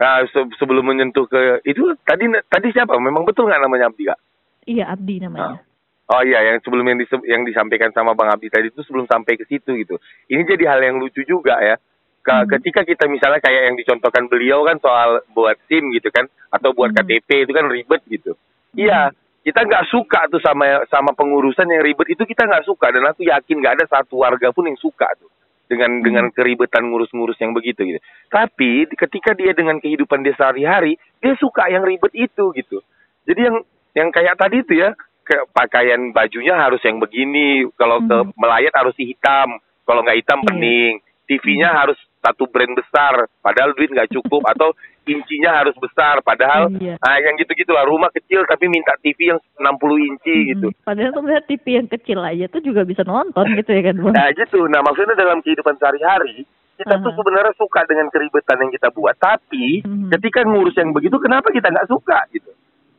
[0.00, 2.96] Nah, se- sebelum menyentuh ke itu tadi tadi siapa?
[2.96, 4.18] Memang betul nggak namanya Abdi kak?
[4.64, 5.60] iya Abdi namanya
[6.08, 6.98] Oh iya, yang sebelum yang,
[7.28, 10.00] yang disampaikan sama Bang Abdi tadi itu sebelum sampai ke situ gitu.
[10.32, 11.76] Ini jadi hal yang lucu juga ya.
[12.22, 12.50] Ke- Mhm.
[12.54, 16.94] Ketika kita misalnya kayak yang dicontohkan beliau kan soal buat SIM gitu kan, atau buat
[16.94, 17.02] Mhm.
[17.02, 18.38] KTP itu kan ribet gitu.
[18.78, 19.10] Iya,
[19.42, 23.26] kita nggak suka tuh sama sama pengurusan yang ribet itu kita nggak suka dan aku
[23.26, 25.26] yakin nggak ada satu warga pun yang suka tuh
[25.66, 27.98] dengan dengan keribetan ngurus-ngurus yang begitu gitu.
[28.30, 32.78] Tapi ketika dia dengan kehidupan dia sehari-hari, dia suka yang ribet itu gitu.
[33.26, 33.56] Jadi yang
[33.98, 34.94] yang kayak tadi itu ya,
[35.26, 38.32] kayak pakaian bajunya harus yang begini, kalau ke Mhm.
[38.38, 40.46] melayat harus hitam, kalau nggak hitam Iya.
[40.48, 40.94] pening.
[41.22, 44.70] TV-nya harus satu brand besar, padahal duit nggak cukup atau
[45.02, 46.94] incinya harus besar, padahal Iya.
[46.96, 50.70] ah, yang gitu-gitulah rumah kecil tapi minta TV yang 60 inci gitu.
[50.70, 50.86] Mhm.
[50.86, 54.28] padahal sebenarnya TV yang kecil aja tuh juga bisa nonton gitu ya kan bang Nah
[54.32, 54.58] gitu.
[54.64, 57.18] Nah maksudnya dalam kehidupan sehari-hari kita tuh Aha.
[57.18, 60.08] sebenarnya suka dengan keribetan yang kita buat, tapi Mhm.
[60.14, 62.50] ketika ngurus yang begitu, kenapa kita nggak suka gitu?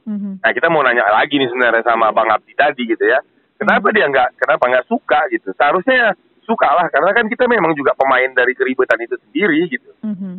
[0.03, 0.43] Mhm.
[0.43, 3.23] Nah kita mau nanya lagi nih sebenarnya sama Bang Abdi tadi gitu ya.
[3.55, 5.55] Kenapa dia nggak, kenapa nggak suka gitu?
[5.55, 6.11] Seharusnya
[6.43, 9.91] suka lah, karena kan kita memang juga pemain dari keribetan itu sendiri gitu.
[10.03, 10.33] Mhm.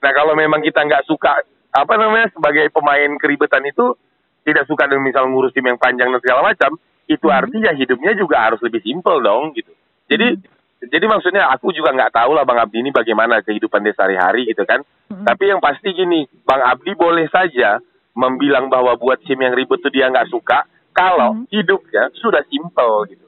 [0.00, 3.94] Nah kalau memang kita nggak suka, apa namanya sebagai pemain keribetan itu
[4.42, 7.36] tidak suka dengan misal ngurus tim yang panjang dan segala macam, itu Mhm.
[7.36, 9.70] artinya hidupnya juga harus lebih simpel dong gitu.
[10.08, 10.40] Jadi
[10.80, 14.64] jadi maksudnya aku juga nggak tahu lah Bang Abdi ini bagaimana kehidupan dia sehari-hari gitu
[14.64, 14.80] kan.
[15.12, 15.28] Mm-mm.
[15.28, 17.84] Tapi yang pasti gini, Bang Abdi boleh saja
[18.16, 20.64] membilang bahwa buat SIM yang ribet tuh dia nggak suka
[20.96, 21.52] kalau Mhm.
[21.52, 23.19] hidupnya sudah simpel gitu.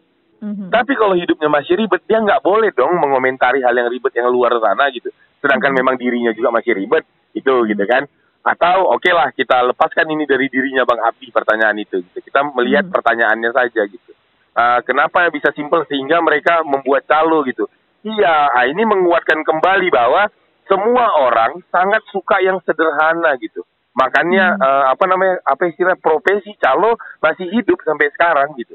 [0.42, 0.74] Mhm.
[0.74, 4.50] Tapi kalau hidupnya masih ribet, dia nggak boleh dong mengomentari hal yang ribet yang luar
[4.58, 5.08] sana gitu.
[5.38, 5.78] Sedangkan Mhm.
[5.78, 8.10] memang dirinya juga masih ribet, itu gitu kan.
[8.42, 12.02] Atau oke lah kita lepaskan ini dari dirinya Bang Abdi pertanyaan itu.
[12.02, 12.18] Gitu.
[12.26, 12.92] Kita melihat Mhm.
[12.92, 14.10] pertanyaannya saja gitu.
[14.52, 17.70] Ah, kenapa bisa simpel sehingga mereka membuat calo gitu?
[18.02, 20.26] Iya, ah, ini menguatkan kembali bahwa
[20.66, 23.62] semua orang sangat suka yang sederhana gitu.
[23.94, 24.64] Makanya Hmm.
[24.66, 28.74] eh, apa namanya apa istilah profesi calo masih hidup sampai sekarang gitu.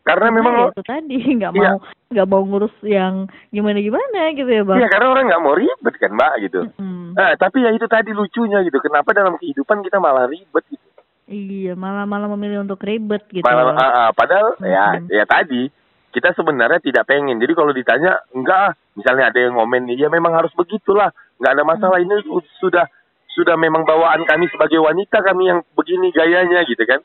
[0.00, 1.70] Karena memang Nah, itu tadi nggak Iya.
[1.70, 1.76] mau
[2.10, 3.14] nggak mau ngurus yang
[3.48, 4.78] gimana gimana gitu ya bang.
[4.78, 6.60] Iya karena orang nggak mau ribet kan mbak gitu.
[6.72, 7.14] Mm-mm.
[7.14, 8.78] Nah, tapi ya itu tadi lucunya gitu.
[8.78, 10.86] Kenapa dalam kehidupan kita malah ribet gitu?
[11.26, 13.46] Iya malah malah memilih untuk ribet gitu.
[13.46, 15.06] Malah, ah, ah, padahal ya Mhm.
[15.08, 15.70] ya tadi
[16.10, 17.38] kita sebenarnya tidak pengen.
[17.38, 21.14] Jadi kalau ditanya enggak, ah, misalnya ada yang ngomen ya memang harus begitulah.
[21.38, 21.96] Nggak ada masalah.
[21.96, 22.10] Hmm.
[22.10, 22.82] Ini su- sudah
[23.30, 26.98] sudah memang bawaan kami sebagai wanita kami yang begini gayanya gitu kan.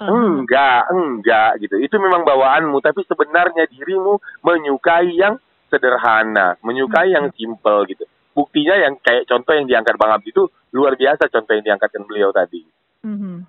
[0.00, 1.76] Enggak, enggak gitu.
[1.76, 5.36] Itu memang bawaanmu, tapi sebenarnya dirimu menyukai yang
[5.68, 8.08] sederhana, menyukai yang simple gitu.
[8.32, 12.32] Buktinya yang kayak contoh yang diangkat Bang Abdi itu luar biasa contoh yang diangkatkan beliau
[12.32, 12.64] tadi.
[13.04, 13.44] Mhm.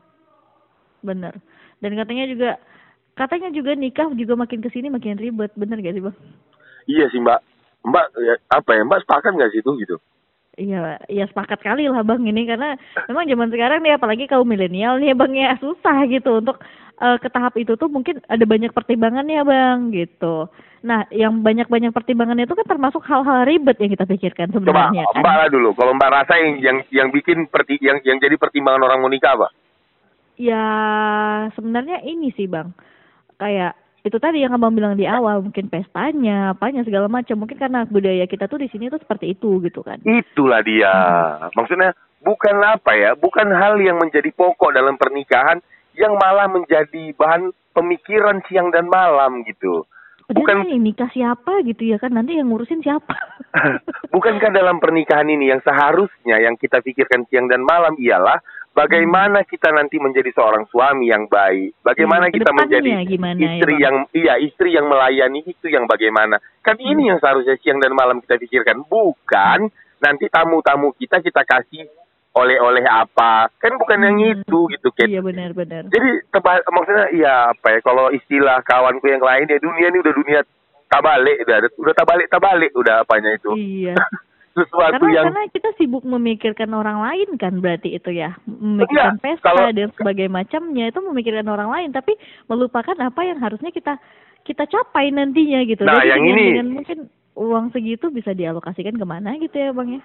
[1.02, 1.40] Bener.
[1.80, 2.60] Dan katanya juga
[3.16, 6.18] katanya juga nikah juga makin ke sini makin ribet, bener gak sih bang?
[6.86, 7.40] Iya sih Mbak.
[7.82, 9.96] Mbak ya, apa ya Mbak sepakat nggak sih itu gitu?
[10.60, 12.76] Iya, iya sepakat kali lah bang ini karena
[13.08, 16.60] memang zaman sekarang nih apalagi kaum milenial nih bang ya susah gitu untuk
[17.00, 20.52] eh, ke tahap itu tuh mungkin ada banyak pertimbangannya bang gitu.
[20.84, 25.24] Nah yang banyak-banyak pertimbangannya itu kan termasuk hal-hal ribet yang kita pikirkan Coba sebenarnya kan.
[25.24, 25.70] Mbak lah dulu.
[25.72, 29.40] Kalau Mbak rasa yang yang yang bikin perti, yang yang jadi pertimbangan orang mau nikah
[29.40, 29.48] apa?
[30.36, 30.68] Ya
[31.56, 32.76] sebenarnya ini sih bang,
[33.40, 37.86] kayak itu tadi yang abang bilang di awal mungkin pestanya, apanya segala macam mungkin karena
[37.86, 40.02] budaya kita tuh di sini tuh seperti itu gitu kan.
[40.02, 40.94] Itulah dia.
[41.54, 41.94] Maksudnya
[42.26, 45.62] bukan apa ya, bukan hal yang menjadi pokok dalam pernikahan
[45.94, 49.86] yang malah menjadi bahan pemikiran siang dan malam gitu.
[50.32, 53.14] Bukan Bukan yang nikah siapa gitu ya kan nanti yang ngurusin siapa?
[54.16, 58.40] Bukankah dalam pernikahan ini yang seharusnya yang kita pikirkan siang dan malam ialah
[58.74, 63.74] bagaimana kita nanti menjadi seorang suami yang baik, bagaimana Iya, kita menjadi gimana ya, istri
[63.74, 63.82] Bang?
[63.82, 66.36] yang iya istri yang melayani itu yang bagaimana.
[66.60, 66.90] Kan Hmm.
[66.90, 71.86] ini yang seharusnya siang dan malam kita pikirkan, bukan nanti tamu-tamu kita kita kasih
[72.32, 73.52] oleh-oleh apa.
[73.54, 74.32] Kan bukan yang Hmm.
[74.40, 75.10] itu gitu, Kate.
[75.10, 75.86] Iya benar-benar.
[75.86, 80.14] Jadi teba- maksudnya iya apa ya kalau istilah kawanku yang lain ya dunia ini udah
[80.14, 80.40] dunia
[80.88, 83.96] tabalik udah udah tabalik tabalik udah apanya itu Iya.
[84.52, 89.24] sesuatu Karena yang karena kita sibuk memikirkan orang lain kan berarti itu ya, memikirkan Enggak,
[89.24, 92.14] pesta kalau- dan sebagainya macamnya itu memikirkan orang lain tapi
[92.46, 93.96] melupakan apa yang harusnya kita
[94.42, 95.86] kita capai nantinya gitu.
[95.86, 96.98] Nah, Jadi yang dengan, ini- dengan mungkin
[97.32, 100.04] uang segitu bisa dialokasikan ke mana gitu ya bang ya?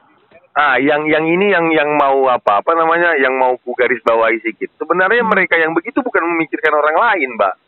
[0.56, 4.40] ah yang yang ini yang yang mau apa apa namanya yang mau ku garis bawahi
[4.40, 5.28] sedikit sebenarnya Hmm.
[5.28, 7.61] mereka yang begitu bukan memikirkan orang lain mbak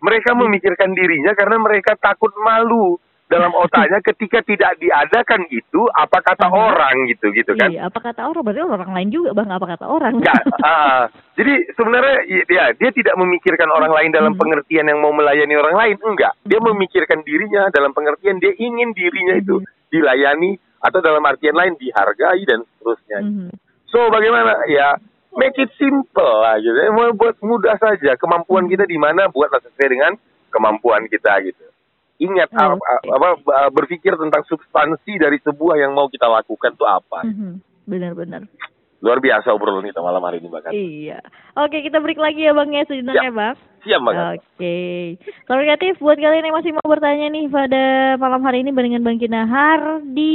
[0.00, 0.40] mereka Hmm.
[0.48, 2.96] memikirkan dirinya karena mereka takut malu
[3.34, 6.54] dalam otaknya ketika tidak diadakan itu apa kata Aha.
[6.54, 9.84] orang gitu gitu kan Iya, apa kata orang berarti orang lain juga bang apa kata
[9.84, 10.12] orang?
[10.22, 10.42] Enggak.
[10.62, 14.40] ah, jadi sebenarnya i- dia dia tidak memikirkan orang lain dalam Hmm.
[14.40, 16.32] pengertian yang mau melayani orang lain, enggak.
[16.46, 16.70] Dia Hmm.
[16.70, 19.66] memikirkan dirinya dalam pengertian dia ingin dirinya itu Hmm.
[19.90, 23.18] dilayani atau dalam artian lain dihargai dan seterusnya.
[23.20, 23.48] Mhm.
[23.88, 24.94] So bagaimana ya
[25.34, 26.76] make it simple lah gitu.
[26.92, 28.14] Mau buat mudah saja.
[28.14, 30.12] Kemampuan kita di mana buatlah sesuai dengan
[30.50, 31.64] kemampuan kita gitu.
[32.24, 32.88] Ingat Oh, apa,
[33.36, 37.20] apa berpikir tentang substansi dari sebuah yang mau kita lakukan itu apa.
[37.28, 37.60] Mhm.
[37.84, 38.48] Benar-benar.
[39.04, 40.72] Luar biasa obrolan kita malam hari ini bahkan.
[40.72, 41.20] Iya.
[41.60, 43.56] Oke, kita break lagi ya Bang ya sejenak ya Bang.
[43.84, 44.40] Siap banget.
[44.40, 44.76] Oke.
[45.44, 49.20] Salam kreatif buat kalian yang masih mau bertanya nih pada malam hari ini barengan Bang
[49.20, 50.34] Kinahar di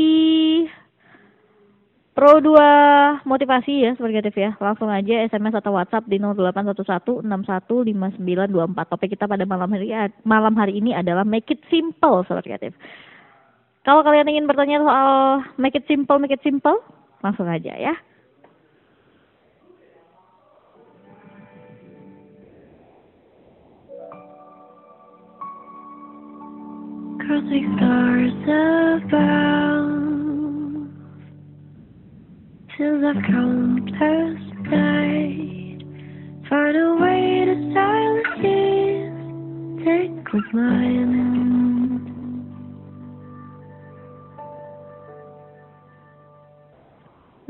[2.20, 4.52] Pro 2 motivasi ya sebagai kreatif ya.
[4.60, 8.92] Langsung aja SMS atau WhatsApp di 0811615924.
[8.92, 9.88] Topik kita pada malam hari
[10.28, 12.76] malam hari ini adalah make it simple sobat kreatif.
[13.88, 16.84] Kalau kalian ingin bertanya soal make it simple, make it simple,
[17.24, 17.96] langsung aja ya.
[27.50, 28.36] Like stars
[29.08, 30.29] above
[32.80, 34.39] Till the countless
[34.72, 35.84] night
[36.48, 39.20] Find a way to silence tears
[39.84, 41.10] Take with mine.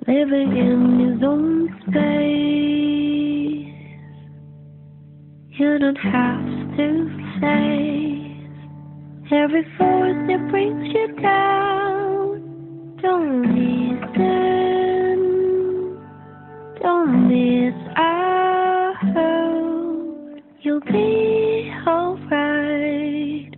[0.08, 2.10] Living in his own space.
[5.60, 6.88] You don't have to
[7.40, 7.70] face
[9.32, 14.49] Every force that brings you down, don't listen,
[16.82, 18.96] don't miss out.
[20.62, 23.56] You'll be alright.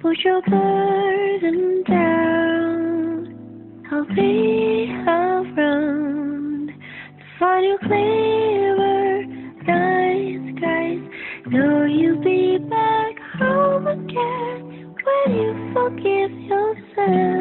[0.00, 3.26] Put your burden down.
[3.90, 9.26] I'll be around to find you clearer.
[9.66, 11.02] Night skies.
[11.52, 17.31] Know you'll be back home again when you forgive yourself.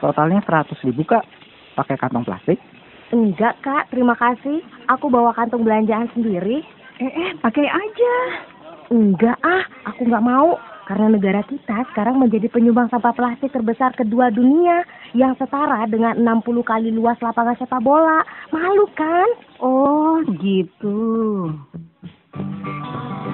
[0.00, 1.22] Totalnya 100 ribu kak.
[1.76, 2.58] Pakai kantong plastik?
[3.12, 4.64] Enggak kak, terima kasih.
[4.88, 6.64] Aku bawa kantong belanjaan sendiri.
[6.98, 8.14] Eh, eh, pakai aja.
[8.90, 10.56] Enggak ah, aku nggak mau.
[10.90, 14.82] Karena negara kita sekarang menjadi penyumbang sampah plastik terbesar kedua dunia
[15.14, 18.26] yang setara dengan 60 kali luas lapangan sepak bola.
[18.50, 19.28] Malu kan?
[19.62, 20.98] Oh, gitu.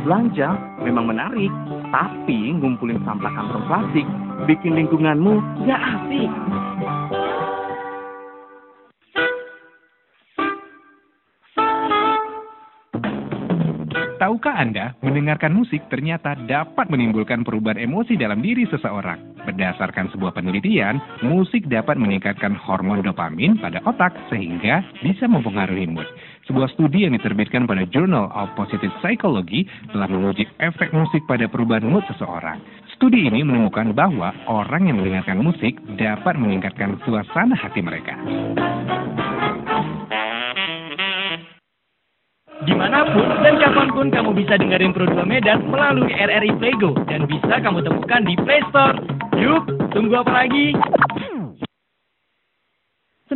[0.05, 0.53] Belanja
[0.85, 1.49] memang menarik,
[1.89, 4.07] tapi ngumpulin sampah kantong plastik
[4.45, 6.33] bikin lingkunganmu gak asik.
[14.17, 19.45] Tahukah Anda, mendengarkan musik ternyata dapat menimbulkan perubahan emosi dalam diri seseorang.
[19.45, 26.09] Berdasarkan sebuah penelitian, musik dapat meningkatkan hormon dopamin pada otak sehingga bisa mempengaruhi mood.
[26.49, 31.85] Sebuah studi yang diterbitkan pada Journal of Positive Psychology telah menguji efek musik pada perubahan
[31.85, 32.59] mood seseorang.
[32.97, 38.17] Studi ini menemukan bahwa orang yang mendengarkan musik dapat meningkatkan suasana hati mereka.
[42.65, 46.97] Di mana pun dan kapan pun kamu bisa dengerin Pro 2 Medan melalui RRI Playgo
[47.05, 48.97] dan bisa kamu temukan di Play Store.
[49.37, 50.73] Yuk, tunggu apa lagi?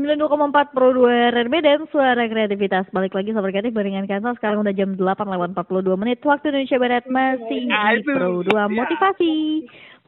[0.01, 2.89] 92,4 Pro 2 RRB dan Suara Kreativitas.
[2.89, 4.33] Balik lagi Sobat Kreatif barengan Kansa.
[4.41, 6.25] Sekarang udah jam 8 lewat 42 menit.
[6.25, 9.37] Waktu Indonesia Barat masih di Pro 2 Motivasi.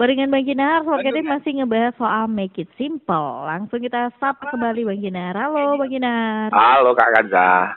[0.01, 3.31] Barengan Bang Kinar, Sobat Kreatif masih ngebahas soal Make It Simple.
[3.45, 5.37] Langsung kita sapa kembali Bang Kinar.
[5.37, 6.49] Halo Bang Kinar.
[6.57, 7.77] Halo Kak Kansa.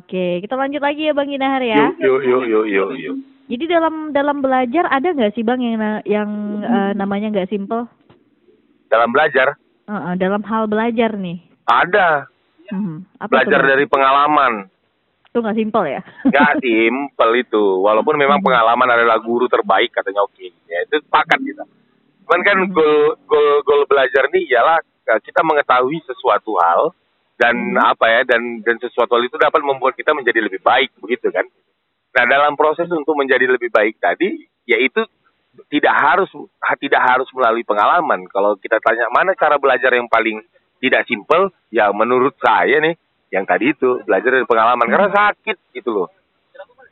[0.00, 1.92] Oke, kita lanjut lagi ya Bang Kinar ya.
[2.00, 3.16] Yuk, yuk, yuk, yuk, yuk.
[3.52, 5.76] Jadi dalam dalam belajar ada nggak sih Bang yang
[6.08, 6.30] yang
[6.64, 7.84] eh, namanya nggak simple?
[8.88, 11.49] Dalam belajar, Heeh, dalam hal belajar nih.
[11.70, 12.08] Ada.
[12.70, 12.96] Mhm.
[13.18, 13.70] Apa Belajar Bang?
[13.70, 14.52] dari pengalaman.
[15.30, 16.00] Itu nggak simpel ya?
[16.26, 17.64] Nggak simpel itu.
[17.82, 20.46] Walaupun memang pengalaman adalah guru terbaik katanya oke.
[20.66, 21.62] Ya, itu sepakat kita.
[22.26, 26.94] Cuman kan goal, goal, goal belajar nih ialah eh, kita mengetahui sesuatu hal
[27.34, 31.30] dan apa ya dan dan sesuatu hal itu dapat membuat kita menjadi lebih baik begitu
[31.30, 31.46] kan.
[32.10, 35.02] Nah dalam proses untuk menjadi lebih baik tadi yaitu
[35.66, 36.30] tidak harus
[36.62, 38.22] ha- tidak harus melalui pengalaman.
[38.30, 40.38] Kalau kita tanya mana cara belajar yang paling
[40.80, 42.96] tidak simpel, ya menurut saya nih
[43.30, 46.08] yang tadi itu belajar dari pengalaman karena sakit gitu loh.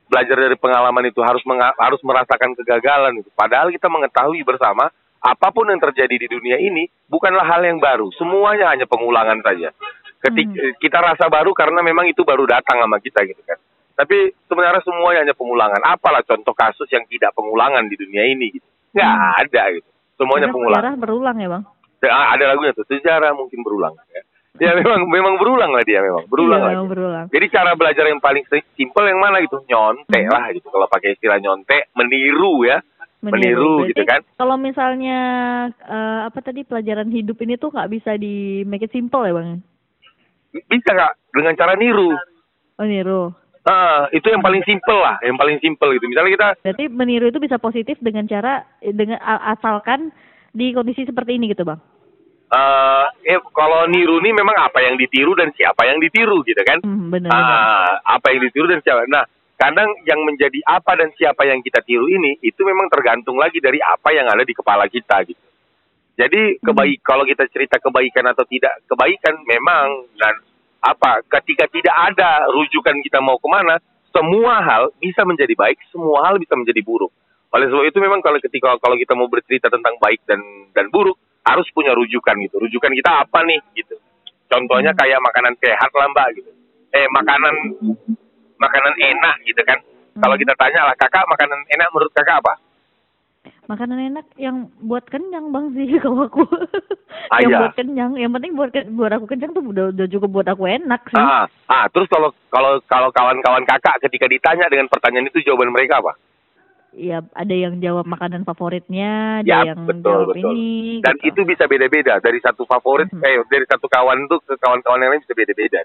[0.08, 3.28] Belajar dari pengalaman itu harus menga- harus merasakan kegagalan itu.
[3.36, 8.08] Padahal kita mengetahui bersama apa pun yang terjadi di dunia ini bukanlah hal yang baru.
[8.16, 9.74] Semuanya hanya pengulangan saja.
[10.18, 13.58] Ketika kita rasa baru karena memang itu baru datang sama kita gitu kan.
[13.98, 15.82] Tapi sebenarnya semuanya hanya pengulangan.
[15.82, 18.66] Apalah contoh kasus yang tidak pengulangan di dunia ini gitu.
[18.94, 19.12] Nggak
[19.44, 19.88] ada gitu.
[20.16, 20.82] Semuanya Karena pengulangan.
[20.86, 21.64] sejarah berulang ya, Bang?
[22.04, 24.22] Ah, ada lagunya tuh sejarah mungkin berulang ya.
[24.58, 27.26] Ya memang memang berulang lah dia memang berulang Iya, berulang.
[27.30, 29.62] Jadi cara belajar yang paling si- simpel yang mana gitu?
[29.64, 30.34] Nyontek Hmm.
[30.34, 30.66] lah gitu.
[30.66, 32.82] Kalau pakai istilah nyontek, meniru ya.
[33.18, 34.20] Meniru, Berarti gitu kan.
[34.34, 35.18] Kalau misalnya
[35.70, 39.58] eh, apa tadi pelajaran hidup ini tuh nggak bisa di make it simple ya, Bang?
[40.50, 42.14] Bisa nggak dengan cara niru?
[42.78, 43.34] Oh, niru.
[43.62, 46.06] Ah, itu yang paling simpel lah, yang paling simpel gitu.
[46.06, 50.08] Misalnya kita Berarti meniru itu bisa positif dengan cara eh, dengan asalkan
[50.58, 51.78] di kondisi seperti ini gitu, Bang.
[52.48, 56.80] eh eh, kalau niru nih memang apa yang ditiru dan siapa yang ditiru gitu kan?
[56.80, 57.30] Hmm, benar.
[57.30, 59.04] Ah, apa yang ditiru dan siapa.
[59.04, 59.22] Nah,
[59.60, 63.78] kadang yang menjadi apa dan siapa yang kita tiru ini itu memang tergantung lagi dari
[63.84, 65.44] apa yang ada di kepala kita gitu.
[66.18, 70.34] Jadi kebaik kalau kita cerita kebaikan atau tidak kebaikan memang dan
[70.82, 73.78] apa ketika tidak ada rujukan kita mau ke mana
[74.14, 77.10] semua hal bisa menjadi baik semua hal bisa menjadi buruk
[77.48, 80.40] oleh sebab itu memang kalau ketika kalau kita mau bercerita tentang baik dan
[80.76, 81.16] dan buruk
[81.48, 83.96] harus punya rujukan gitu rujukan kita apa nih gitu
[84.52, 86.50] contohnya kayak makanan sehat lah mbak gitu
[86.92, 87.54] eh makanan
[88.60, 89.80] makanan enak gitu kan
[90.18, 92.54] kalau kita tanya lah kakak makanan enak menurut kakak apa
[93.68, 96.40] Makanan enak yang buat kenyang, Bang sih kalau aku.
[97.28, 97.58] Ah, yang iya.
[97.60, 100.64] buat kenyang, yang penting buat ke- buat aku kenyang tuh udah udah cukup buat aku
[100.64, 101.20] enak sih.
[101.20, 106.00] Ah, ah, terus kalau kalau kalau kawan-kawan kakak ketika ditanya dengan pertanyaan itu jawaban mereka
[106.00, 106.16] apa?
[106.96, 110.52] Iya, ada yang jawab makanan favoritnya, ada Ya, yang betul, jawab betul.
[110.56, 111.04] ini.
[111.04, 111.28] Dan gitu.
[111.30, 115.22] itu bisa beda-beda dari satu favorit, eh dari satu kawan tuh ke kawan-kawan yang lain
[115.22, 115.84] bisa beda-beda.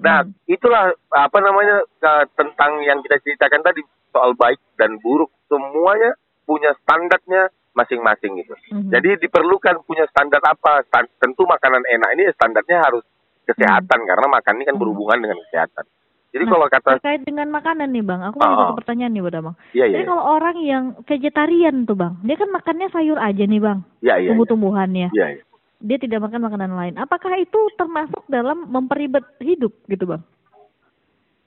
[0.00, 3.80] Nah, itulah apa namanya eh, tentang yang kita ceritakan tadi
[4.12, 6.14] soal baik dan buruk semuanya
[6.44, 8.54] punya standarnya masing-masing gitu.
[8.74, 8.90] Mhm.
[8.90, 10.82] Jadi diperlukan punya standar apa?
[11.22, 13.04] Tentu makanan enak ini standarnya harus
[13.46, 15.84] kesehatan karena makan ini kan berhubungan dengan kesehatan.
[16.30, 18.60] Jadi Nah, kalau kata terkait dengan makanan nih bang, aku punya Ah.
[18.62, 19.56] satu pertanyaan nih buat abang.
[19.70, 20.08] Iya, iya, Jadi iya.
[20.08, 24.14] kalau orang yang vegetarian tuh bang, dia kan makannya sayur aja nih bang, Iya, iya,
[24.16, 24.28] iya.
[24.30, 25.08] tumbuh-tumbuhannya.
[25.10, 25.42] Iya, iya.
[25.80, 26.94] Dia tidak makan makanan lain.
[26.96, 30.22] Apakah itu termasuk dalam memperibet hidup gitu bang?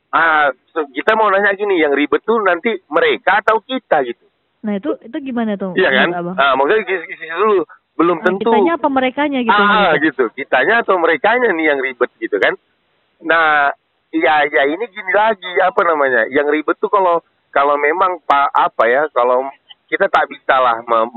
[0.09, 4.21] Ah, so, kita mau nanya gini, yang ribet tuh nanti mereka atau kita gitu.
[4.61, 5.73] Nah itu itu gimana tuh?
[5.73, 6.07] Iya kan?
[6.13, 6.35] abang?
[6.35, 8.47] Ah, maksudnya gini dulu belum Nah, tentu.
[8.47, 9.53] kitanya apa merekanya gitu?
[9.53, 10.01] ah, maksudnya?
[10.01, 10.23] gitu.
[10.33, 12.53] Kitanya atau merekanya nih yang ribet gitu kan.
[13.21, 13.73] Nah,
[14.13, 16.29] ya ya ini gini lagi apa namanya?
[16.29, 19.01] Yang ribet tuh kalau kalau memang pak apa ya?
[19.09, 19.49] Kalau
[19.89, 21.09] kita tak bisa lah mem,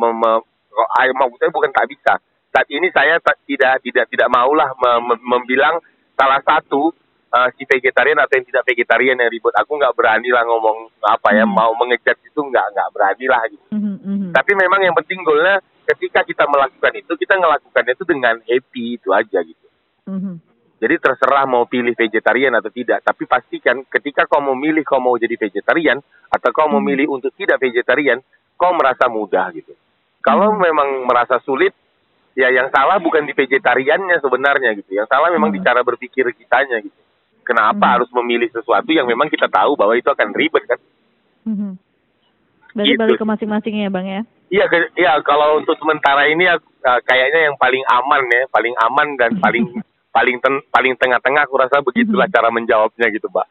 [0.68, 2.16] kok- ah, maksudnya bukan tak bisa.
[2.52, 5.76] Saat ini saya tak, tidak tidak tidak maulah mem, mem- membilang
[6.16, 6.92] salah satu
[7.32, 9.52] eh, si vegetarian atau yang tidak vegetarian yang ribet.
[9.60, 13.66] Aku nggak berani lah ngomong apa ya mau mengejat itu nggak nggak berani lah gitu.
[13.76, 14.28] Mhm, mhm.
[14.32, 19.08] Tapi memang yang penting goalnya ketika kita melakukan itu kita melakukannya itu dengan happy itu
[19.12, 19.66] aja gitu.
[20.08, 20.55] Mhm.
[20.76, 25.16] Jadi terserah mau pilih vegetarian atau tidak, tapi pastikan ketika kau mau milih kau mau
[25.16, 25.96] jadi vegetarian
[26.28, 28.20] atau kau mau milih untuk tidak vegetarian,
[28.60, 29.72] kau merasa mudah gitu.
[30.20, 31.72] Kalau memang merasa sulit,
[32.36, 35.00] ya yang salah bukan di vegetariannya sebenarnya gitu.
[35.00, 37.00] Yang salah memang di cara berpikir kitanya gitu.
[37.46, 40.80] Kenapa harus memilih sesuatu yang memang kita tahu bahwa itu akan ribet kan?
[42.76, 43.00] Berarti Gitu.
[43.00, 44.22] balik ke masing-masing ya bang ya?
[44.46, 44.64] Iya,
[45.00, 49.30] iya kalau untuk sementara ini ya, uh, kayaknya yang paling aman ya, paling aman dan
[49.44, 49.64] paling
[50.16, 53.46] paling ten- paling tengah-tengah aku rasa begitulah cara menjawabnya gitu, Mbak.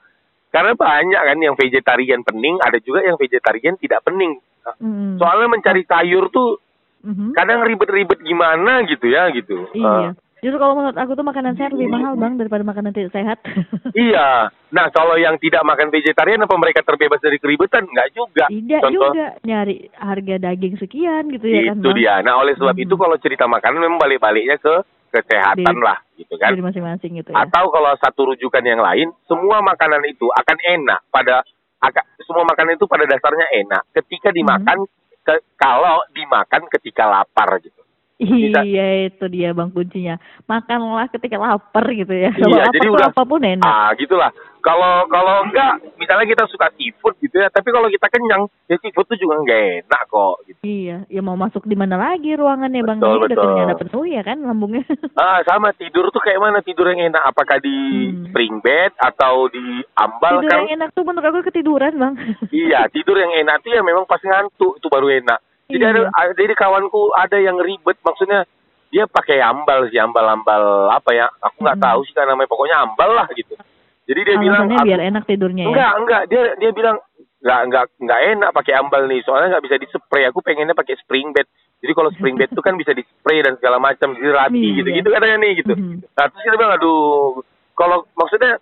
[0.49, 4.41] Karena banyak kan yang vegetarian pening, ada juga yang vegetarian tidak pening.
[4.81, 5.21] Mhm.
[5.21, 6.57] Soalnya mencari sayur tuh
[7.05, 7.37] Mhm.
[7.37, 9.69] kadang ribet-ribet gimana gitu ya gitu.
[9.77, 10.17] Iya.
[10.17, 13.41] Uh, Justru kalau menurut aku tuh makanan sehat lebih mahal bang daripada makanan tidak sehat.
[13.97, 14.53] iya.
[14.69, 17.89] Nah, kalau yang tidak makan vegetarian apa mereka terbebas dari keribetan?
[17.89, 18.45] Enggak juga.
[18.45, 22.21] Tidak Contoh juga nyari harga daging sekian gitu ya kan itu dia.
[22.21, 24.85] Nah, oleh sebab itu kalau cerita makanan memang balik-baliknya ke
[25.15, 26.51] kesehatan Di- lah gitu kan.
[26.51, 27.47] Dari masing-masing gitu ya.
[27.47, 31.43] Atau kalau satu rujukan yang lain, semua makanan itu akan enak pada
[31.79, 34.83] aka- semua makanan itu pada dasarnya enak ketika dimakan
[35.23, 37.84] ke- kalau dimakan ketika lapar gitu.
[38.17, 38.63] Iya
[39.11, 40.15] itu dia bang kuncinya.
[40.45, 42.31] Makanlah ketika lapar gitu ya.
[42.31, 43.67] Kalau Iya, lapar jadi udah apa pun enak.
[43.67, 44.31] Ah, gitulah.
[44.59, 49.05] Kalau kalau enggak, misalnya kita suka seafood gitu ya, tapi kalau kita kenyang, ya seafood
[49.05, 50.35] tuh juga enggak enak kok.
[50.41, 50.59] Gitu.
[50.63, 52.97] Iya, ya mau masuk di mana lagi ruangannya bang?
[52.97, 53.45] Betul, udah betul.
[53.45, 54.83] kenyang udah penuh ya kan lambungnya.
[55.15, 57.23] Ah, sama tidur tuh kayak mana tidur yang enak?
[57.25, 57.77] Apakah di
[58.25, 59.63] spring bed atau di
[59.93, 60.41] ambal Hmm.
[60.41, 60.57] Tidur kan?
[60.57, 62.13] yang enak tuh menurut aku ketiduran bang.
[62.49, 65.39] Iya, tidur yang enak tuh ya memang pas ngantuk itu baru enak.
[65.65, 66.05] Jadi Iya.
[66.05, 68.45] ada, jadi kawanku ada yang ribet maksudnya
[68.87, 71.25] dia pakai ambal sih ambal-ambal apa ya?
[71.41, 73.57] Aku nggak tahu sih kan namanya pokoknya ambal lah gitu.
[74.05, 74.69] Jadi dia bilang Hmm.
[74.69, 75.67] Alasannya aku- biar enak tidurnya ya.
[75.67, 76.97] enggak enggak dia dia bilang
[77.41, 80.93] enggak enggak enggak enak pakai ambal nih soalnya nggak bisa di spray aku pengennya pakai
[80.95, 81.45] spring bed
[81.75, 84.73] jadi kalau spring bed itu kan bisa di spray dan segala macam jadi rapi Iya.
[84.75, 85.73] gitu gitu katanya nih gitu
[86.11, 87.41] nah terus dia bilang aduh
[87.73, 88.57] kalau maksudnya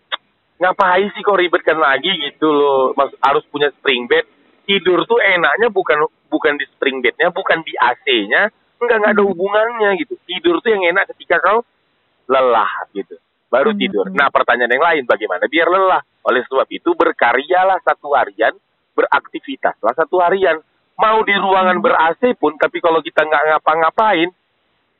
[0.58, 4.24] ngapain sih kau ribetkan lagi gitu loh Maksud, harus punya spring bed
[4.64, 8.50] tidur tuh enaknya bukan bukan di spring bednya bukan di AC-nya
[8.82, 11.62] enggak enggak ada hubungannya gitu tidur tuh yang enak ketika kau
[12.26, 13.22] lelah gitu
[13.54, 14.10] baru tidur.
[14.10, 16.02] Nah pertanyaan yang lain bagaimana biar lelah?
[16.26, 18.58] Oleh sebab itu berkaryalah satu harian,
[18.98, 20.58] beraktivitaslah satu harian.
[20.98, 24.30] Mau di ruangan ber AC pun, tapi kalau kita nggak ngapa-ngapain,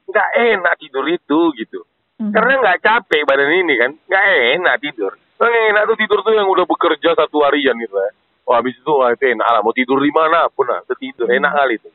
[0.06, 1.82] nggak enak tidur itu gitu.
[2.22, 4.26] Karena nggak capek badan ini kan, nggak
[4.62, 5.18] enak tidur.
[5.44, 8.12] Yang enak tuh tidur tuh yang udah bekerja satu harian gitu ya.
[8.44, 9.62] Wah habis itu wah itu enak lah.
[9.64, 11.90] Mau tidur di mana pun lah, tidur enak kali itu.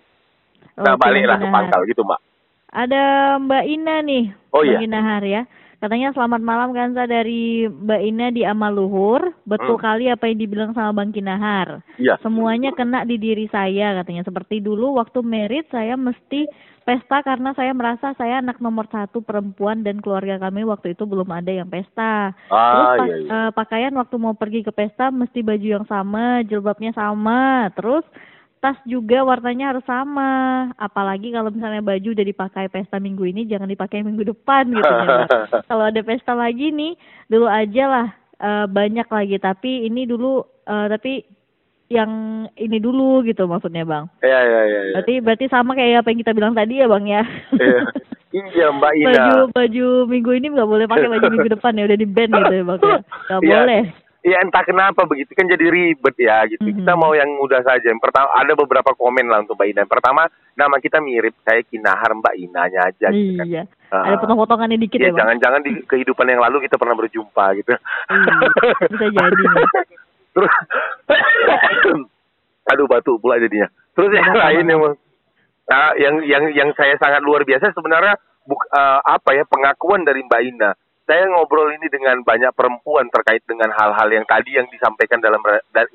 [0.78, 2.20] Nah Oke, baliklah ke pangkal gitu mbak.
[2.68, 3.04] Ada
[3.40, 4.24] Mbak Ina nih.
[4.52, 4.76] Oh, iya.
[4.76, 5.42] Mbak Ina Har ya.
[5.78, 9.32] Katanya selamat malam Kansa dari Mbak Ina di Amaluhur.
[9.46, 9.84] Betul Hmm.
[9.88, 11.80] kali apa yang dibilang sama Bang Kinahar.
[11.96, 12.18] Iya.
[12.20, 14.26] Semuanya kena di diri saya katanya.
[14.26, 16.44] Seperti dulu waktu merit saya mesti
[16.88, 21.28] pesta karena saya merasa saya anak nomor satu perempuan dan keluarga kami waktu itu belum
[21.28, 22.32] ada yang pesta.
[22.48, 23.28] Ah, Terus iya, iya.
[23.28, 27.68] eh, pakaian waktu mau pergi ke pesta mesti baju yang sama, jilbabnya sama.
[27.76, 28.08] Terus
[28.64, 30.72] tas juga warnanya harus sama.
[30.80, 35.28] Apalagi kalau misalnya baju udah dipakai pesta minggu ini jangan dipakai minggu depan gitu ya.
[35.68, 36.96] Kalau ada pesta lagi nih
[37.28, 38.08] dulu aja lah
[38.40, 41.36] eh, banyak lagi tapi ini dulu eh, tapi
[41.88, 42.10] yang
[42.54, 44.04] ini dulu gitu maksudnya bang.
[44.20, 44.80] Iya iya iya.
[44.84, 44.94] iya.
[44.94, 47.22] Berarti berarti sama kayak apa yang kita bilang tadi ya bang ya.
[47.54, 47.80] Iya.
[48.28, 49.08] Iya Mbak Ina.
[49.08, 52.54] baju baju minggu ini nggak boleh pakai baju minggu depan ya udah di band gitu
[52.54, 52.96] ya bang ya.
[53.00, 53.56] Nggak Iya.
[53.56, 53.82] boleh.
[54.18, 56.60] Iya entah kenapa begitu kan jadi ribet ya gitu.
[56.60, 56.76] Mhm.
[56.76, 57.86] Kita mau yang mudah saja.
[57.86, 59.80] Yang pertama ada beberapa komen lah untuk Mbak Ina.
[59.80, 60.22] Yang pertama
[60.52, 63.08] nama kita mirip saya Kinahar Mbak Inanya aja.
[63.08, 63.46] gitu kan.
[63.48, 63.62] Iya.
[63.88, 64.04] Ah.
[64.04, 65.18] Ada potong-potongannya dikit Iya, ya bang.
[65.24, 67.72] jangan-jangan di kehidupan yang lalu kita pernah berjumpa gitu.
[68.92, 69.42] Bisa jadi.
[70.38, 70.54] Terus
[72.70, 73.66] aduh batuk pula jadinya.
[73.96, 74.80] Terus yang lain yang
[75.72, 78.14] ah, yang yang yang saya sangat luar biasa sebenarnya
[78.46, 80.70] buk, eh, apa ya pengakuan dari Mbak Ina.
[81.08, 85.40] Saya ngobrol ini dengan banyak perempuan terkait dengan hal-hal yang tadi yang disampaikan dalam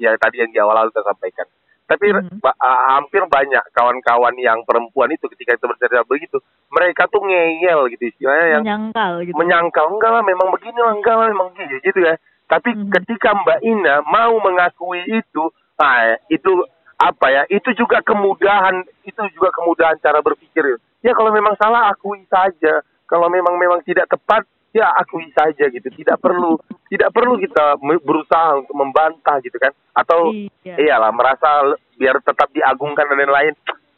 [0.01, 1.45] yang tadi yang di awal-awal sampaikan.
[1.85, 2.09] Tapi
[2.41, 6.41] ba- ah, hampir banyak kawan-kawan yang perempuan itu ketika kita bercerita begitu,
[6.73, 9.35] mereka tuh ngeyel gitu istilahnya yang Menyangkal gitu.
[9.37, 12.17] menyangkal enggak lah memang begini lah enggak lah memang gitu gitu ya
[12.47, 15.43] tapi ketika Mbak Ina mau mengakui itu
[15.79, 16.51] ah itu
[16.99, 20.77] apa ya itu juga kemudahan itu juga kemudahan cara berpikir.
[21.03, 22.83] Ya kalau memang salah akui saja.
[23.03, 25.87] Kalau memang memang tidak tepat ya akui saja gitu.
[25.91, 26.55] Tidak perlu
[26.91, 29.73] tidak perlu kita berusaha untuk membantah gitu kan.
[29.97, 30.31] Atau
[30.63, 30.79] Iya.
[30.79, 33.53] iyalah merasa biar tetap diagungkan dan lain-lain.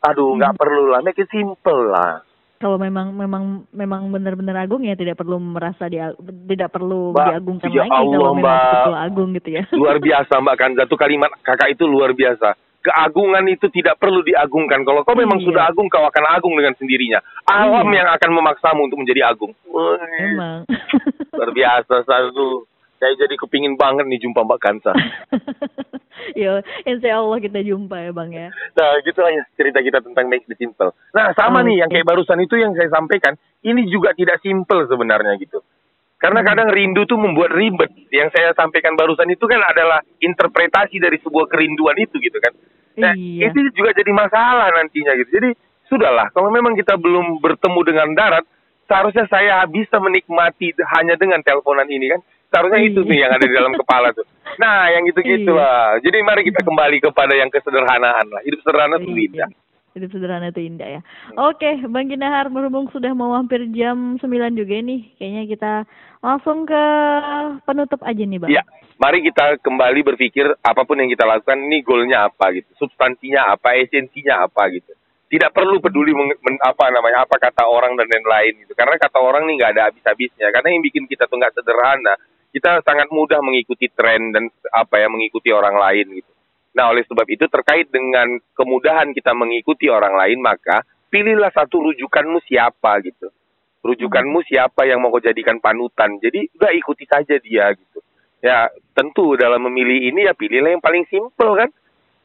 [0.05, 1.03] Aduh nggak perlu lah.
[1.05, 2.23] Make it simple lah
[2.55, 6.15] Kalau memang memang memang benar-benar agung ya tidak perlu merasa dia
[6.47, 8.71] tidak perlu Mbak, diagungkan ya lagi Allah, kalau memang Mbak.
[8.71, 9.63] betul agung gitu ya.
[9.79, 14.85] luar biasa Mbak Kanza tuh kalimat kakak itu luar biasa keagungan itu tidak perlu diagungkan
[14.85, 15.45] kalau kau memang Iya.
[15.49, 17.97] sudah agung kau akan agung dengan sendirinya alam Iya.
[17.97, 20.69] yang akan memaksamu untuk menjadi agung Wih, Emang.
[21.33, 22.69] luar biasa satu
[23.05, 24.93] saya jadi kepingin banget nih jumpa Mbak Kanza
[26.41, 28.47] ya, insya Allah kita jumpa ya bang ya.
[28.73, 32.09] nah gitu lah ya cerita kita tentang make it simple nah sama nih yang kayak
[32.09, 35.61] barusan itu yang saya sampaikan ini juga tidak simple sebenarnya gitu
[36.25, 37.91] karena kadang rindu tuh membuat ribet.
[38.09, 42.49] Yang saya sampaikan barusan itu kan adalah interpretasi dari sebuah kerinduan itu gitu kan.
[42.97, 43.51] Nah, Iya.
[43.53, 45.29] itu juga jadi masalah nantinya gitu.
[45.37, 45.49] Jadi
[45.85, 48.41] sudahlah, kalau memang kita belum bertemu dengan darat,
[48.87, 52.21] seharusnya saya bisa menikmati hanya dengan teleponan ini kan.
[52.55, 54.23] Seharusnya itu nih yang ada di dalam kepala tuh.
[54.55, 55.59] Nah, yang gitu-gitu Iya.
[55.59, 55.85] lah.
[55.99, 58.39] Jadi mari kita kembali kepada yang kesederhanaan lah.
[58.47, 59.51] Hidup sederhana tuh indah.
[59.91, 61.01] Hidup sederhana itu indah ya.
[61.35, 64.23] Oke, Bang Ginahar berhubung sudah mau hampir jam 9
[64.55, 65.11] juga nih.
[65.15, 65.73] Kayaknya kita
[66.19, 66.83] langsung ke
[67.63, 68.51] penutup aja nih, Bang.
[68.51, 68.63] Ya,
[68.95, 73.75] mari kita kembali berpikir apa pun yang kita lakukan ini goalnya apa gitu, substansinya apa,
[73.75, 74.95] esensinya apa gitu.
[75.25, 78.71] Tidak perlu peduli meng- men- apa namanya apa kata orang dan lain-lain gitu.
[78.77, 80.47] Karena kata orang nih nggak ada habis-habisnya.
[80.53, 82.13] Karena yang bikin kita tuh nggak sederhana,
[82.55, 86.31] kita sangat mudah mengikuti tren dan apa ya mengikuti orang lain gitu.
[86.71, 92.39] Nah, oleh sebab itu terkait dengan kemudahan kita mengikuti orang lain, maka pilihlah satu rujukanmu
[92.47, 93.27] siapa gitu.
[93.83, 96.15] Rujukanmu siapa yang mau kau jadikan panutan.
[96.19, 97.99] Jadi udah ikuti saja dia gitu.
[98.39, 101.71] Ya tentu dalam memilih ini ya pilihlah yang paling simpel kan.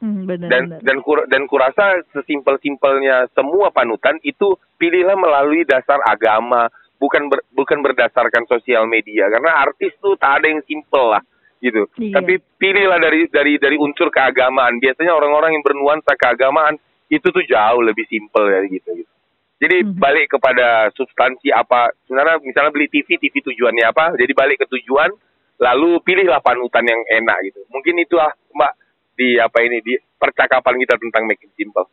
[0.01, 0.79] Hmm, benar, dan benar.
[0.81, 7.81] dan kur, dan kurasa sesimpel-simpelnya semua panutan itu pilihlah melalui dasar agama bukan ber, bukan
[7.81, 9.25] berdasarkan sosial media.
[9.33, 11.25] Karena artis tuh tak ada yang simpel lah
[11.61, 11.85] gitu.
[12.01, 12.17] Iya.
[12.17, 14.77] tapi pilihlah dari dari dari unsur keagamaan.
[14.81, 16.77] Biasanya orang-orang yang bernuansa keagamaan
[17.09, 19.11] itu tuh jauh lebih simpel dari gitu gitu.
[19.61, 24.17] Jadi balik kepada substansi apa sebenarnya misalnya beli TV TV tujuannya apa?
[24.17, 25.13] Jadi balik ke tujuan
[25.61, 27.61] lalu pilihlah panutan yang enak gitu.
[27.69, 28.73] Mungkin itulah mbak
[29.13, 31.85] di apa ini di percakapan kita tentang make it simple.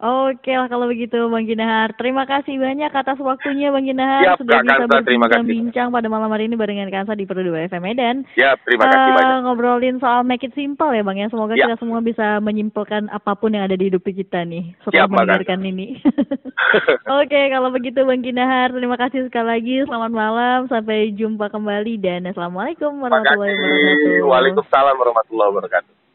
[0.00, 1.92] Oke lah kalau begitu Bang Ginahar.
[1.92, 6.48] Terima kasih banyak atas waktunya Bang Ginahar Siap, sudah Kak bisa berbincang-bincang pada malam hari
[6.48, 7.36] ini barengan Kansa di 2
[7.68, 8.16] FM Medan.
[8.32, 9.38] Ya, terima kasih Eh, banyak.
[9.44, 11.28] Ngobrolin soal make it simple ya Bang ya.
[11.28, 11.68] Semoga Ya.
[11.68, 15.16] kita semua bisa menyimpulkan apa pun yang ada di hidup kita nih Siap, setelah Mbak
[15.20, 15.86] mendengarkan ini.
[17.20, 19.76] Oke, kalau begitu Bang Ginahar, terima kasih sekali lagi.
[19.84, 24.24] Selamat malam, sampai jumpa kembali dan assalamualaikum warahmatullahi wabarakatuh.
[24.24, 26.09] Waalaikumsalam warahmatullahi wabarakatuh.